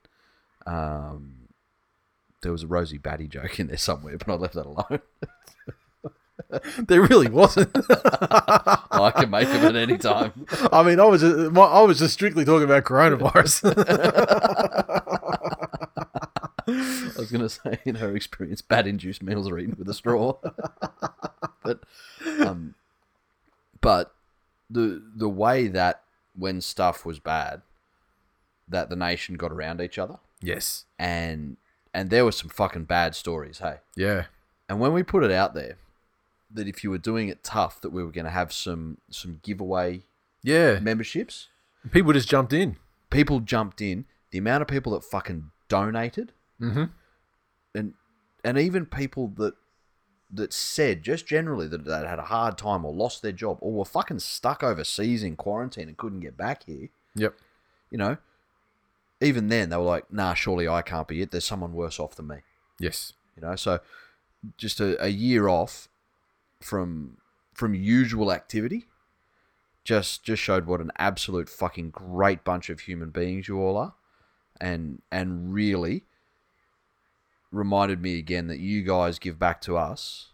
[0.66, 1.34] Um,
[2.42, 5.00] there was a Rosie Batty joke in there somewhere, but I left that alone.
[6.78, 7.70] There really wasn't.
[7.74, 10.46] I can make them at any time.
[10.72, 13.64] I mean, I was just, I was just strictly talking about coronavirus.
[16.66, 19.94] I was going to say, in her experience, bad induced meals are eaten with a
[19.94, 20.36] straw.
[21.62, 21.80] but,
[22.40, 22.74] um,
[23.80, 24.14] but
[24.70, 26.02] the the way that
[26.36, 27.62] when stuff was bad,
[28.68, 30.84] that the nation got around each other, yes.
[30.98, 31.56] and
[31.92, 33.76] and there were some fucking bad stories, hey.
[33.96, 34.24] Yeah.
[34.68, 35.76] And when we put it out there,
[36.50, 39.40] that if you were doing it tough, that we were going to have some some
[39.42, 40.02] giveaway
[40.42, 40.78] Yeah.
[40.80, 41.48] memberships.
[41.92, 42.76] People just jumped in.
[43.10, 44.06] People jumped in.
[44.30, 46.84] The amount of people that fucking donated, Mm-hmm.
[47.74, 47.94] and
[48.44, 49.54] and even people that
[50.32, 53.72] that said just generally that they had a hard time or lost their job or
[53.72, 56.88] were fucking stuck overseas in quarantine and couldn't get back here.
[57.14, 57.34] Yep.
[57.90, 58.16] You know,
[59.20, 61.30] even then they were like, "Nah, surely I can't be it.
[61.30, 62.36] There's someone worse off than me."
[62.78, 63.12] Yes.
[63.36, 63.80] You know, so
[64.56, 65.88] just a, a year off
[66.60, 67.18] from
[67.52, 68.86] from usual activity
[69.84, 73.94] just just showed what an absolute fucking great bunch of human beings you all are
[74.60, 76.04] and and really
[77.52, 80.30] reminded me again that you guys give back to us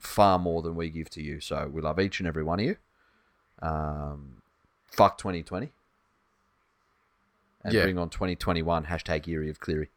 [0.00, 2.66] far more than we give to you so we love each and every one of
[2.66, 2.76] you
[3.60, 4.42] um
[4.90, 5.70] fuck 2020
[7.64, 7.82] and Yeah.
[7.82, 9.88] bring on 2021 hashtag Yeary of Cleary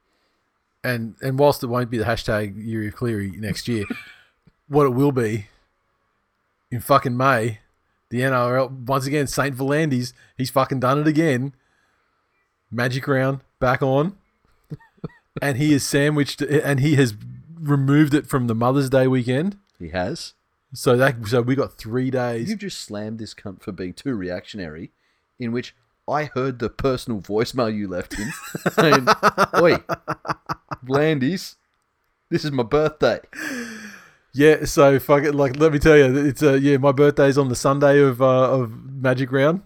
[0.83, 3.85] And and whilst it won't be the hashtag Yeary Cleary next year,
[4.67, 5.47] what it will be
[6.71, 7.59] in fucking May,
[8.09, 11.53] the NRL once again Saint V'landys, he's fucking done it again.
[12.71, 14.17] Magic round back on,
[15.41, 17.15] and he has sandwiched and he has
[17.59, 19.57] removed it from the Mother's Day weekend.
[19.79, 20.33] he has
[20.73, 22.49] So that so we got three days.
[22.49, 24.91] You've just slammed this cunt for being too reactionary,
[25.39, 25.73] in which
[26.07, 28.31] I heard the personal voicemail you left him
[28.73, 29.07] saying,
[29.57, 29.77] Oi,
[30.85, 31.55] V'landys,
[32.29, 33.19] this is my birthday.
[34.33, 35.33] Yeah, so fuck it.
[35.33, 38.51] Like, let me tell you, it's uh, yeah, my birthday's on the Sunday of uh,
[38.51, 39.61] of Magic Round,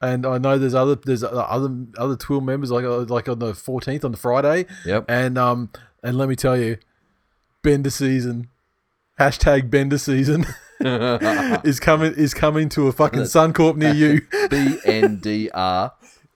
[0.00, 3.52] and I know there's other there's other other Twill members like uh, like on the
[3.52, 5.06] 14th on the Friday, Yep.
[5.08, 5.70] and um
[6.02, 6.76] and let me tell you,
[7.62, 8.48] Bender season,
[9.18, 10.44] hashtag Bender season
[11.64, 14.20] is coming is coming to a fucking Suncorp near you.
[14.50, 15.92] B N D R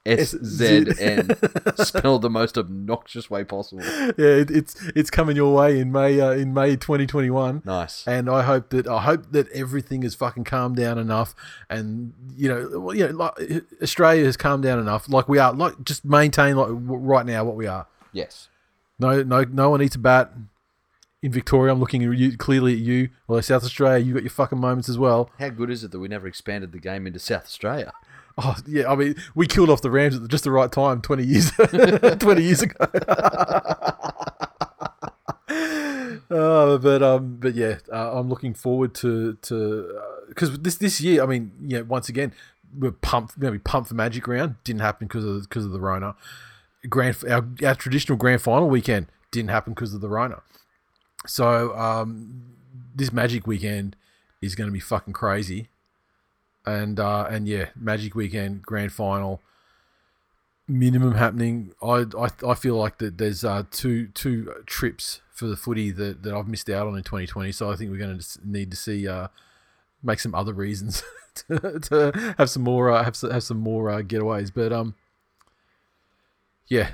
[0.07, 1.29] S Z N.
[1.77, 3.83] Spelled the most obnoxious way possible.
[3.85, 7.63] yeah, it, it's it's coming your way in May uh, in May 2021.
[7.65, 8.07] Nice.
[8.07, 11.35] and I hope that I hope that everything is fucking calmed down enough,
[11.69, 15.53] and you know, well, you know, like Australia has calmed down enough, like we are,
[15.53, 17.87] like just maintain like w- right now what we are.
[18.13, 18.49] Yes.
[18.99, 20.33] No, no, no one eats a bat.
[21.21, 23.09] In Victoria, I'm looking at you, clearly at you.
[23.27, 25.31] Well, South Australia, you got your fucking moments as well.
[25.41, 27.93] How good is it that we never expanded the game into South Australia?
[28.37, 31.25] Oh yeah, I mean, we killed off the Rams at just the right time, twenty
[31.25, 31.51] years,
[32.21, 32.77] twenty years ago.
[36.31, 41.21] uh, but um, but yeah, uh, I'm looking forward to to because this this year,
[41.21, 42.33] I mean, yeah, once again,
[42.79, 43.37] we're pumped.
[43.39, 46.15] You know, we pumped for Magic Round didn't happen because of because of the Rona.
[46.89, 50.43] Grand our, our traditional grand final weekend didn't happen because of the Rona.
[51.29, 52.55] So um,
[52.95, 53.97] this Magic weekend
[54.41, 55.69] is going to be fucking crazy
[56.69, 59.41] and uh, and yeah, Magic Weekend Grand Final
[60.67, 61.73] minimum happening.
[61.83, 66.23] I I, I feel like that there's uh, two two trips for the footy that,
[66.25, 67.53] that I've missed out on in 2020.
[67.53, 69.29] So I think we're going to need to see uh,
[70.03, 71.03] make some other reasons
[71.35, 74.53] to, to have some more uh, have some, have some more uh, getaways.
[74.55, 74.95] But um,
[76.67, 76.91] yeah.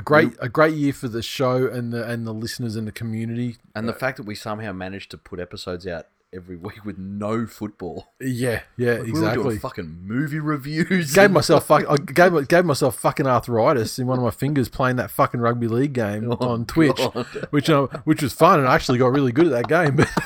[0.00, 2.92] A great, a great year for the show and the and the listeners and the
[2.92, 3.56] community.
[3.74, 7.44] And the fact that we somehow managed to put episodes out every week with no
[7.46, 8.08] football.
[8.20, 9.42] Yeah, yeah, We were exactly.
[9.44, 11.12] doing fucking movie reviews.
[11.12, 14.96] gave myself fuck, I gave gave myself fucking arthritis in one of my fingers playing
[14.96, 17.26] that fucking rugby league game Oh, on Twitch, God.
[17.50, 20.04] which uh, which was fun and I actually got really good at that game.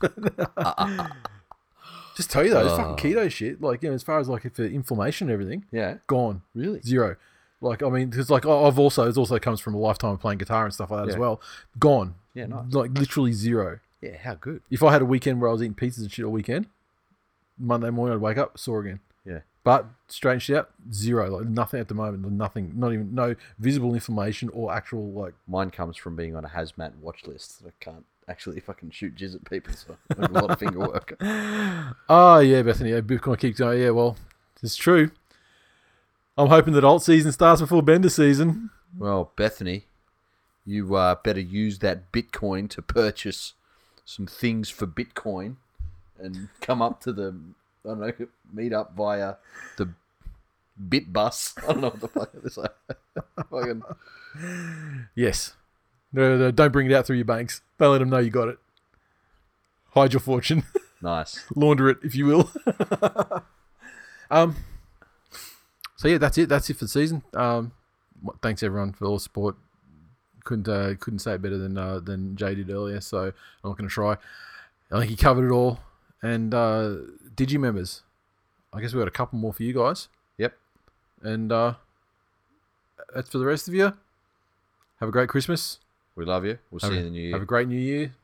[0.00, 0.14] But
[2.16, 3.60] just tell you though, it's fucking keto shit.
[3.60, 5.96] Like you know, as far as like for inflammation and everything, Yeah.
[6.06, 6.80] gone Really?
[6.82, 7.16] zero.
[7.60, 10.38] Like I mean, because like I've also it also comes from a lifetime of playing
[10.38, 11.40] guitar and stuff like that as well.
[11.78, 12.14] Gone.
[12.34, 12.72] Yeah, nice.
[12.72, 13.80] Like literally zero.
[14.00, 14.62] Yeah, how good.
[14.70, 16.66] If I had a weekend where I was eating pizzas and shit all weekend,
[17.58, 19.00] Monday morning I'd wake up sore again.
[19.26, 19.40] Yeah.
[19.62, 21.38] But straighten shit zero.
[21.38, 22.30] Like nothing at the moment.
[22.32, 22.72] Nothing.
[22.76, 25.34] Not even no visible inflammation or actual like.
[25.46, 27.62] Mine comes from being on a hazmat watch list.
[27.62, 30.58] That I can't actually fucking shoot jizz at people, so I have a lot of
[30.58, 31.14] finger work.
[32.08, 32.90] Oh yeah, Bethany.
[32.90, 33.82] Yeah, kind of keep going.
[33.82, 34.16] Yeah, well,
[34.62, 35.10] it's true.
[36.40, 38.70] I'm hoping that alt season starts before Bender season.
[38.96, 39.84] Well, Bethany,
[40.64, 43.52] you uh, better use that Bitcoin to purchase
[44.06, 45.56] some things for Bitcoin
[46.18, 47.38] and come up to the,
[47.84, 48.12] I don't know,
[48.54, 49.34] meet up via
[49.76, 49.90] the
[50.88, 51.52] bit bus.
[51.68, 52.58] I don't know what the fuck it is.
[53.50, 53.82] Fucking
[55.14, 55.52] Yes.
[56.10, 57.60] No, no, don't bring it out through your banks.
[57.78, 58.58] Don't let them know you got it.
[59.90, 60.64] Hide your fortune.
[61.02, 61.44] nice.
[61.54, 62.50] Launder it, if you will.
[64.30, 64.56] um.
[66.00, 66.48] So yeah, that's it.
[66.48, 67.22] That's it for the season.
[67.34, 67.72] Um.
[68.40, 69.56] Thanks everyone for all the support.
[70.44, 73.02] Couldn't uh, couldn't say it better than uh, than Jay did earlier.
[73.02, 73.32] So I'm
[73.64, 74.16] not going to try.
[74.90, 75.80] I think he covered it all.
[76.22, 76.96] And uh,
[77.34, 78.02] Digi members,
[78.72, 80.08] I guess we got a couple more for you guys.
[80.38, 80.54] Yep.
[81.22, 81.74] And uh,
[83.14, 83.92] that's for the rest of you.
[85.00, 85.80] Have a great Christmas.
[86.16, 86.58] We love you.
[86.70, 87.32] We'll Have see a, you in the new year.
[87.32, 88.14] Have a great New Year.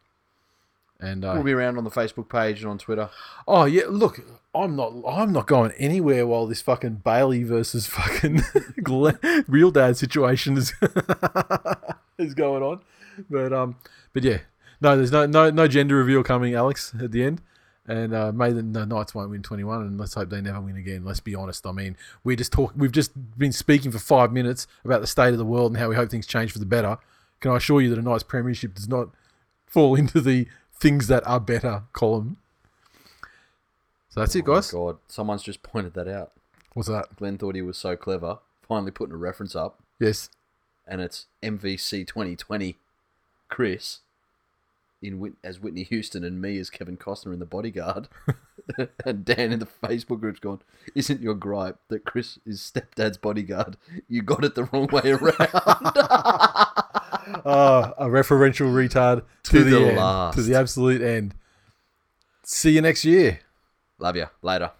[0.98, 3.10] And uh, We'll be around on the Facebook page and on Twitter.
[3.47, 4.20] oh yeah, look,
[4.55, 8.40] I'm not I'm not going anywhere while this fucking Bailey versus fucking
[9.48, 10.73] real dad situation is
[12.18, 12.81] is going on.
[13.28, 13.77] But um,
[14.12, 14.39] but yeah,
[14.81, 17.43] no, there's no no no gender reveal coming, Alex, at the end.
[17.89, 20.77] And uh, may the, the Knights won't win 21, and let's hope they never win
[20.77, 21.05] again.
[21.05, 21.64] Let's be honest.
[21.66, 22.73] I mean, we just talk.
[22.74, 25.89] We've just been speaking for five minutes about the state of the world and how
[25.89, 26.98] we hope things change for the better.
[27.39, 29.10] Can I assure you that a Knights Premiership does not
[29.66, 30.48] fall into the
[30.81, 32.36] things that are better column?
[34.11, 34.70] So that's it, Oh my guys.
[34.70, 36.32] God, someone's just pointed that out.
[36.74, 37.16] What's that?
[37.16, 40.28] Glenn thought he was so clever, finally putting a reference up, Yes.
[40.86, 42.77] and it's MVC 2020
[43.48, 44.01] Chris
[45.03, 48.09] in Whit- as Whitney Houston and me as Kevin Costner in The Bodyguard.
[49.05, 50.61] and Dan in the Facebook group's gone,
[50.94, 53.77] Isn't your gripe that Chris is stepdad's bodyguard?
[54.09, 55.36] You got it the wrong way around.
[57.27, 61.35] Uh, a referential retard to, To the, the end, to the absolute end.
[62.44, 63.40] See you next year.
[63.98, 64.27] Love you.
[64.43, 64.70] Later.